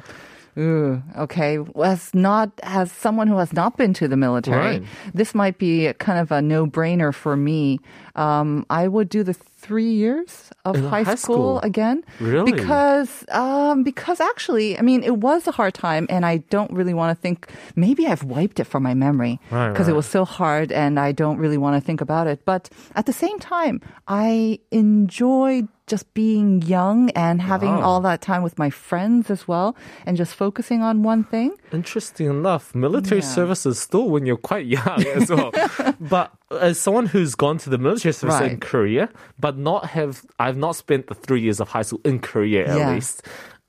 Ooh, 0.58 1.04
okay. 1.18 1.60
As 1.84 2.14
not 2.16 2.50
as 2.64 2.92
someone 2.92 3.28
who 3.28 3.38
has 3.38 3.54
not 3.54 3.78
been 3.78 3.94
to 3.94 4.08
the 4.08 4.18
military, 4.18 4.80
Right. 4.80 4.84
this 5.14 5.36
might 5.36 5.58
be 5.60 5.94
kind 6.00 6.20
of 6.20 6.32
a 6.32 6.42
no-brainer 6.42 7.14
for 7.14 7.38
me. 7.38 7.80
Um, 8.16 8.66
I 8.70 8.88
would 8.88 9.08
do 9.10 9.22
the 9.24 9.36
three 9.68 9.92
years 10.04 10.50
of 10.66 10.76
high, 10.80 11.04
high 11.04 11.16
school, 11.16 11.60
school? 11.60 11.60
again. 11.72 12.04
Really? 12.20 12.52
Because 12.52 13.12
um, 13.44 13.84
because 13.84 14.20
actually, 14.32 14.80
I 14.80 14.82
mean, 14.82 15.04
it 15.04 15.18
was 15.28 15.48
a 15.48 15.52
hard 15.52 15.74
time, 15.74 16.08
and 16.10 16.26
I 16.26 16.38
don't 16.50 16.72
really 16.72 16.94
want 16.94 17.10
to 17.16 17.22
think. 17.22 17.38
Maybe 17.76 18.08
I've 18.08 18.24
wiped 18.24 18.60
it 18.60 18.68
from 18.72 18.84
my 18.84 18.94
memory 18.94 19.40
Right, 19.52 19.70
because 19.72 19.88
it 19.92 19.96
was 19.96 20.06
so 20.18 20.24
hard, 20.26 20.72
and 20.72 21.00
I 21.00 21.12
don't 21.12 21.38
really 21.44 21.58
want 21.58 21.76
to 21.76 21.82
think 21.86 22.00
about 22.02 22.26
it. 22.28 22.40
But 22.46 22.70
at 22.96 23.06
the 23.06 23.14
same 23.14 23.38
time, 23.40 23.82
I 24.08 24.60
enjoyed 24.72 25.68
just 25.88 26.14
being 26.14 26.62
young 26.64 27.10
and 27.12 27.42
having 27.42 27.72
Wow. 27.78 27.82
all 27.88 28.02
that 28.02 28.20
time 28.20 28.44
with 28.44 28.58
my 28.60 28.70
friends 28.70 29.32
as 29.32 29.48
well 29.48 29.74
and 30.06 30.18
just 30.18 30.36
focusing 30.36 30.84
on 30.84 31.02
one 31.02 31.24
thing. 31.24 31.56
Interesting 31.72 32.28
enough, 32.30 32.76
military 32.76 33.22
Yeah. 33.22 33.28
service 33.38 33.66
is 33.66 33.80
still 33.80 34.10
when 34.10 34.26
you're 34.28 34.36
quite 34.52 34.66
young 34.66 35.00
as 35.16 35.30
well. 35.30 35.52
but 36.16 36.28
as 36.52 36.80
someone 36.80 37.06
who's 37.06 37.36
gone 37.36 37.58
to 37.60 37.70
the 37.70 37.78
military 37.78 38.14
service 38.14 38.40
Right. 38.40 38.52
in 38.54 38.60
Korea, 38.60 39.10
but 39.40 39.58
not 39.58 39.86
have, 39.88 40.24
I've 40.40 40.58
not 40.58 40.76
spent 40.76 41.08
the 41.08 41.16
three 41.16 41.42
years 41.42 41.60
of 41.60 41.70
high 41.70 41.82
school 41.84 42.02
in 42.06 42.20
Korea 42.20 42.68
at 42.68 42.78
Yeah. 42.78 42.94
least. 42.96 43.24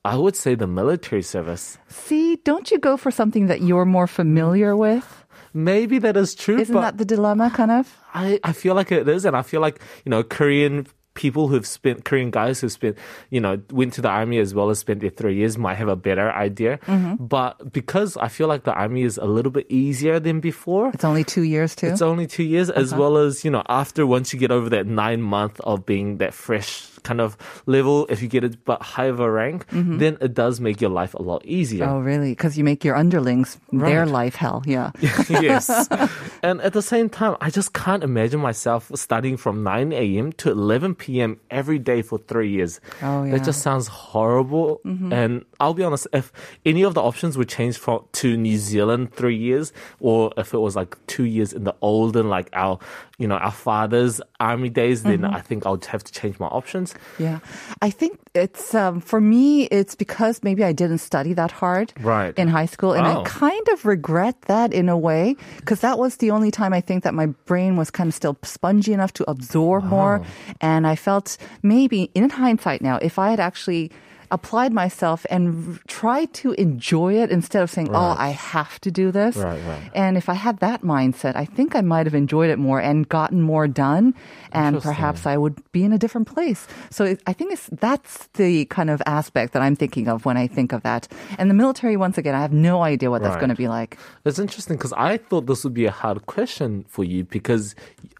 I 0.04 0.16
would 0.16 0.36
say 0.36 0.54
the 0.54 0.66
military 0.68 1.22
service. 1.22 1.76
See, 1.88 2.36
don't 2.44 2.70
you 2.70 2.78
go 2.78 2.96
for 2.96 3.10
something 3.10 3.48
that 3.48 3.60
you're 3.62 3.84
more 3.84 4.06
familiar 4.06 4.76
with? 4.76 5.04
Maybe 5.52 5.98
that 5.98 6.16
is 6.16 6.34
true, 6.34 6.58
Isn't 6.58 6.72
but 6.74 6.80
that 6.82 6.98
the 6.98 7.04
dilemma, 7.04 7.50
kind 7.50 7.70
of? 7.72 7.88
I, 8.14 8.38
I 8.44 8.52
feel 8.52 8.74
like 8.74 8.92
it 8.92 9.08
is, 9.08 9.24
and 9.24 9.34
I 9.36 9.42
feel 9.42 9.60
like 9.60 9.80
you 10.04 10.10
know 10.10 10.22
Korean 10.22 10.86
people 11.18 11.48
who've 11.50 11.66
spent 11.66 12.04
Korean 12.08 12.30
guys 12.30 12.60
who've 12.62 12.70
spent 12.70 12.94
you 13.34 13.40
know 13.44 13.58
went 13.74 13.92
to 13.98 14.00
the 14.06 14.08
army 14.08 14.38
as 14.38 14.54
well 14.54 14.70
as 14.70 14.78
spent 14.78 15.00
their 15.02 15.10
three 15.10 15.34
years 15.40 15.58
might 15.58 15.74
have 15.82 15.90
a 15.90 15.96
better 16.08 16.30
idea. 16.30 16.78
Mm-hmm. 16.86 17.26
But 17.36 17.72
because 17.72 18.16
I 18.16 18.28
feel 18.28 18.46
like 18.46 18.62
the 18.64 18.72
army 18.72 19.02
is 19.02 19.18
a 19.18 19.26
little 19.26 19.50
bit 19.58 19.66
easier 19.68 20.20
than 20.20 20.38
before. 20.40 20.90
It's 20.94 21.04
only 21.04 21.24
two 21.24 21.42
years, 21.42 21.74
too. 21.74 21.88
It's 21.88 22.02
only 22.02 22.26
two 22.26 22.44
years, 22.54 22.70
as 22.70 22.92
Uh-huh. 22.92 23.00
well 23.02 23.16
as 23.26 23.44
you 23.44 23.50
know, 23.50 23.62
after 23.68 24.06
once 24.06 24.32
you 24.32 24.38
get 24.38 24.50
over 24.50 24.68
that 24.70 24.86
nine 24.86 25.20
month 25.22 25.60
of 25.66 25.84
being 25.84 26.18
that 26.22 26.32
fresh 26.34 26.86
kind 27.02 27.20
of 27.20 27.36
level, 27.66 28.06
if 28.08 28.22
you 28.22 28.28
get 28.28 28.44
a 28.44 28.50
but 28.64 28.82
higher 28.82 29.10
of 29.10 29.20
a 29.20 29.30
rank, 29.30 29.66
then 29.70 30.18
it 30.20 30.34
does 30.34 30.60
make 30.60 30.80
your 30.80 30.90
life 30.90 31.14
a 31.14 31.22
lot 31.22 31.44
easier. 31.44 31.84
Mm-hmm. 31.86 31.94
oh, 31.94 32.00
really? 32.00 32.32
Because 32.32 32.56
you 32.58 32.64
make 32.64 32.84
your 32.84 32.96
underlings 32.96 33.58
their 33.72 34.06
life 34.06 34.34
hell. 34.34 34.62
Yeah. 34.66 34.90
yes. 35.28 35.88
And 36.40 36.60
at 36.60 36.72
the 36.72 36.82
same 36.82 37.08
time, 37.08 37.36
I 37.40 37.50
just 37.50 37.72
can't 37.72 38.04
imagine 38.04 38.38
myself 38.38 38.92
studying 38.94 39.36
from 39.36 39.64
9 39.64 39.92
a.m. 39.92 40.32
to 40.34 40.52
11 40.52 40.94
p.m. 40.94 41.40
every 41.50 41.80
day 41.80 42.00
for 42.00 42.18
three 42.18 42.50
years. 42.50 42.80
Oh, 43.02 43.24
yeah. 43.24 43.32
That 43.32 43.44
just 43.44 43.60
sounds 43.60 43.88
horrible. 43.88 44.80
And 44.84 45.44
I'll 45.58 45.74
be 45.74 45.82
honest, 45.82 46.06
if 46.12 46.32
any 46.64 46.82
of 46.84 46.94
the 46.94 47.02
options 47.02 47.36
would 47.36 47.48
change 47.48 47.76
from 47.76 48.04
to 48.12 48.36
New 48.36 48.56
Zealand 48.56 49.12
three 49.14 49.36
years, 49.36 49.72
or 49.98 50.32
if 50.36 50.54
it 50.54 50.58
was 50.58 50.76
like 50.76 50.96
two 51.08 51.24
years 51.24 51.52
in 51.52 51.64
the 51.64 51.74
olden, 51.82 52.28
like 52.28 52.48
our, 52.52 52.78
you 53.18 53.26
know, 53.26 53.36
our 53.36 53.50
father's 53.50 54.20
army 54.38 54.68
days, 54.68 55.02
then 55.02 55.24
I 55.24 55.40
think 55.40 55.66
I 55.66 55.70
would 55.70 55.84
have 55.86 56.04
to 56.04 56.12
change 56.12 56.38
my 56.38 56.46
options. 56.46 56.87
Yeah. 57.18 57.38
I 57.82 57.90
think 57.90 58.18
it's, 58.34 58.74
um, 58.74 59.00
for 59.00 59.20
me, 59.20 59.64
it's 59.64 59.94
because 59.94 60.42
maybe 60.42 60.62
I 60.64 60.72
didn't 60.72 60.98
study 60.98 61.32
that 61.34 61.50
hard 61.50 61.92
Right. 62.00 62.32
in 62.38 62.48
high 62.48 62.66
school. 62.66 62.92
And 62.92 63.06
I 63.06 63.14
Oh. 63.16 63.22
kind 63.24 63.66
of 63.72 63.84
regret 63.86 64.36
that 64.46 64.72
in 64.72 64.88
a 64.88 64.96
way, 64.96 65.36
because 65.56 65.80
that 65.80 65.98
was 65.98 66.16
the 66.16 66.30
only 66.30 66.50
time 66.50 66.72
I 66.72 66.80
think 66.80 67.04
that 67.04 67.14
my 67.14 67.26
brain 67.46 67.76
was 67.76 67.90
kind 67.90 68.08
of 68.08 68.14
still 68.14 68.36
spongy 68.42 68.92
enough 68.92 69.12
to 69.14 69.24
absorb 69.30 69.84
more. 69.84 70.20
And 70.60 70.86
I 70.86 70.94
felt 70.96 71.36
maybe 71.62 72.10
in 72.14 72.30
hindsight 72.30 72.82
now, 72.82 72.98
if 73.02 73.18
I 73.18 73.30
had 73.30 73.40
actually 73.40 73.90
applied 74.30 74.72
myself 74.72 75.26
and 75.30 75.74
r- 75.74 75.80
tried 75.86 76.32
to 76.34 76.52
enjoy 76.52 77.14
it 77.14 77.30
instead 77.30 77.62
of 77.62 77.70
saying, 77.70 77.88
oh, 77.92 78.14
I 78.18 78.30
have 78.30 78.80
to 78.80 78.90
do 78.90 79.10
this. 79.10 79.36
Right, 79.36 79.60
right. 79.66 79.90
And 79.94 80.16
if 80.16 80.28
I 80.28 80.34
had 80.34 80.58
that 80.60 80.82
mindset, 80.82 81.36
I 81.36 81.44
think 81.44 81.74
I 81.74 81.80
might 81.80 82.06
have 82.06 82.14
enjoyed 82.14 82.50
it 82.50 82.58
more 82.58 82.80
and 82.80 83.08
gotten 83.08 83.42
more 83.42 83.66
done. 83.66 84.14
And 84.52 84.80
perhaps 84.82 85.26
I 85.26 85.36
would 85.36 85.60
be 85.72 85.84
in 85.84 85.92
a 85.92 85.98
different 85.98 86.26
place. 86.26 86.66
So 86.90 87.04
it, 87.04 87.22
I 87.26 87.32
think 87.32 87.52
it's, 87.52 87.68
that's 87.72 88.28
the 88.34 88.64
kind 88.66 88.90
of 88.90 89.02
aspect 89.06 89.52
that 89.52 89.62
I'm 89.62 89.76
thinking 89.76 90.08
of 90.08 90.24
when 90.24 90.36
I 90.36 90.46
think 90.46 90.72
of 90.72 90.82
that. 90.82 91.08
And 91.38 91.50
the 91.50 91.54
military, 91.54 91.96
once 91.96 92.18
again, 92.18 92.34
I 92.34 92.40
have 92.40 92.52
no 92.52 92.82
idea 92.82 93.10
what 93.10 93.22
that's 93.22 93.36
going 93.36 93.50
to 93.50 93.54
be 93.54 93.68
like. 93.68 93.98
It's 94.24 94.38
interesting 94.38 94.76
because 94.76 94.92
I 94.94 95.18
thought 95.18 95.46
this 95.46 95.64
would 95.64 95.74
be 95.74 95.86
a 95.86 95.90
hard 95.90 96.26
question 96.26 96.84
for 96.88 97.04
you 97.04 97.24
because, 97.24 97.74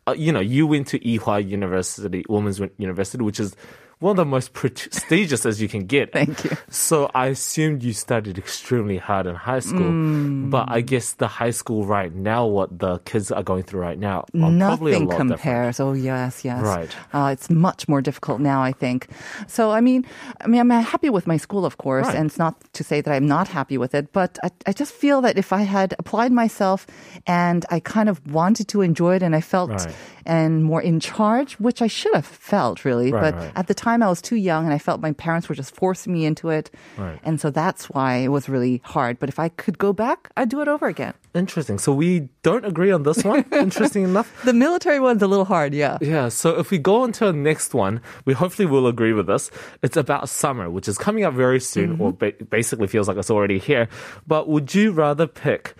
uh, 0.07 0.15
you 0.17 0.33
know, 0.33 0.41
you 0.41 0.67
went 0.67 0.89
to 0.89 0.99
Ewha 0.99 1.47
University, 1.47 2.25
Women's 2.29 2.61
University, 2.79 3.25
which 3.25 3.41
is 3.41 3.57
one 4.01 4.13
of 4.13 4.17
the 4.17 4.25
most 4.25 4.53
prestigious 4.53 5.45
as 5.45 5.61
you 5.61 5.69
can 5.69 5.85
get. 5.87 6.13
Thank 6.19 6.45
you. 6.45 6.51
So 6.71 7.11
I 7.15 7.27
assumed 7.29 7.83
you 7.83 7.93
studied 7.93 8.39
extremely 8.39 8.97
hard 8.99 9.27
in 9.27 9.35
high 9.35 9.59
school, 9.61 9.91
Mm. 9.91 10.51
but 10.51 10.67
I 10.71 10.81
guess 10.83 11.15
the 11.15 11.27
high 11.27 11.51
school 11.51 11.85
right 11.85 12.15
now, 12.15 12.47
what 12.47 12.79
the 12.79 12.99
kids 13.01 13.33
are 13.33 13.43
going 13.43 13.65
through 13.65 13.81
right 13.81 13.99
now, 13.99 14.21
are 14.21 14.55
probably 14.55 14.93
a 14.93 15.01
Nothing 15.01 15.09
lot 15.09 15.11
different. 15.11 15.31
compares. 15.33 15.81
Oh 15.81 15.93
yes, 15.95 16.45
yes. 16.45 16.63
Right. 16.63 16.91
Uh, 17.13 17.31
it's 17.33 17.51
much 17.51 17.89
more 17.89 18.01
difficult 18.01 18.41
now, 18.41 18.63
I 18.63 18.73
think. 18.73 19.09
So 19.49 19.71
I 19.73 19.81
mean, 19.81 20.07
I 20.41 20.47
mean, 20.47 20.61
I'm 20.61 20.71
happy 20.71 21.11
with 21.11 21.27
my 21.27 21.37
school, 21.37 21.65
of 21.67 21.79
course, 21.79 22.07
Right. 22.07 22.17
and 22.17 22.27
it's 22.31 22.39
not 22.39 22.55
to 22.75 22.85
say 22.85 23.01
that 23.01 23.13
I'm 23.13 23.27
not 23.27 23.49
happy 23.49 23.79
with 23.79 23.95
it, 23.95 24.13
but 24.13 24.39
I, 24.45 24.51
I 24.67 24.73
just 24.73 24.93
feel 24.93 25.21
that 25.23 25.37
if 25.39 25.53
I 25.53 25.63
had 25.63 25.95
applied 25.99 26.31
myself 26.31 26.87
and 27.27 27.67
I 27.71 27.81
kind 27.81 28.09
of 28.09 28.21
wanted 28.33 28.69
to 28.69 28.83
enjoy 28.83 29.17
it, 29.17 29.23
and 29.23 29.35
I 29.35 29.41
felt 29.41 29.71
Right. 29.71 29.95
and 30.27 30.63
more 30.63 30.83
in 30.83 31.01
charge, 31.01 31.55
which 31.59 31.83
I 31.83 31.89
should 31.89 32.15
have 32.15 32.27
felt 32.27 32.85
really, 32.85 33.11
Right, 33.11 33.35
but 33.35 33.35
at 33.57 33.67
the 33.67 33.75
time. 33.75 33.88
Time 33.89 34.03
I 34.03 34.09
was 34.09 34.21
too 34.21 34.37
young 34.37 34.65
and 34.65 34.75
I 34.75 34.79
felt 34.79 35.01
my 35.01 35.13
parents 35.13 35.49
were 35.49 35.55
just 35.55 35.75
forcing 35.75 36.13
me 36.13 36.27
into 36.27 36.51
it. 36.51 36.71
Right. 36.97 37.19
And 37.23 37.41
so 37.41 37.51
that's 37.51 37.89
why 37.91 38.17
it 38.17 38.29
was 38.29 38.49
really 38.49 38.81
hard. 38.85 39.19
But 39.19 39.29
if 39.29 39.39
I 39.39 39.49
could 39.49 39.79
go 39.79 39.93
back, 39.93 40.31
I'd 40.37 40.49
do 40.49 40.61
it 40.61 40.69
over 40.69 40.87
again. 40.87 41.15
Interesting. 41.35 41.79
So 41.79 41.93
we 41.93 42.29
don't 42.43 42.65
agree 42.65 42.93
on 42.93 43.03
this 43.05 43.25
one. 43.25 43.45
Interesting 43.53 44.05
enough. 44.05 44.29
The 44.45 44.53
military 44.53 45.01
one's 45.01 45.23
a 45.23 45.27
little 45.27 45.45
hard, 45.45 45.73
yeah. 45.75 45.99
Yeah, 46.01 46.29
so 46.29 46.59
if 46.59 46.71
we 46.71 46.79
go 46.79 47.03
on 47.03 47.13
to 47.13 47.27
our 47.27 47.33
next 47.33 47.75
one, 47.75 48.01
we 48.25 48.35
hopefully 48.35 48.67
will 48.67 48.87
agree 48.87 49.13
with 49.13 49.27
this. 49.27 49.51
It's 49.83 49.97
about 49.97 50.29
summer, 50.29 50.69
which 50.71 50.89
is 50.89 50.99
coming 50.99 51.25
up 51.25 51.35
very 51.35 51.61
soon, 51.61 52.01
or 52.01 52.13
mm-hmm. 52.13 52.39
ba- 52.39 52.45
basically 52.45 52.89
feels 52.89 53.09
like 53.09 53.17
it's 53.17 53.31
already 53.31 53.59
here. 53.59 53.89
But 54.27 54.49
would 54.49 54.75
you 54.75 54.93
rather 54.93 55.27
pick 55.27 55.75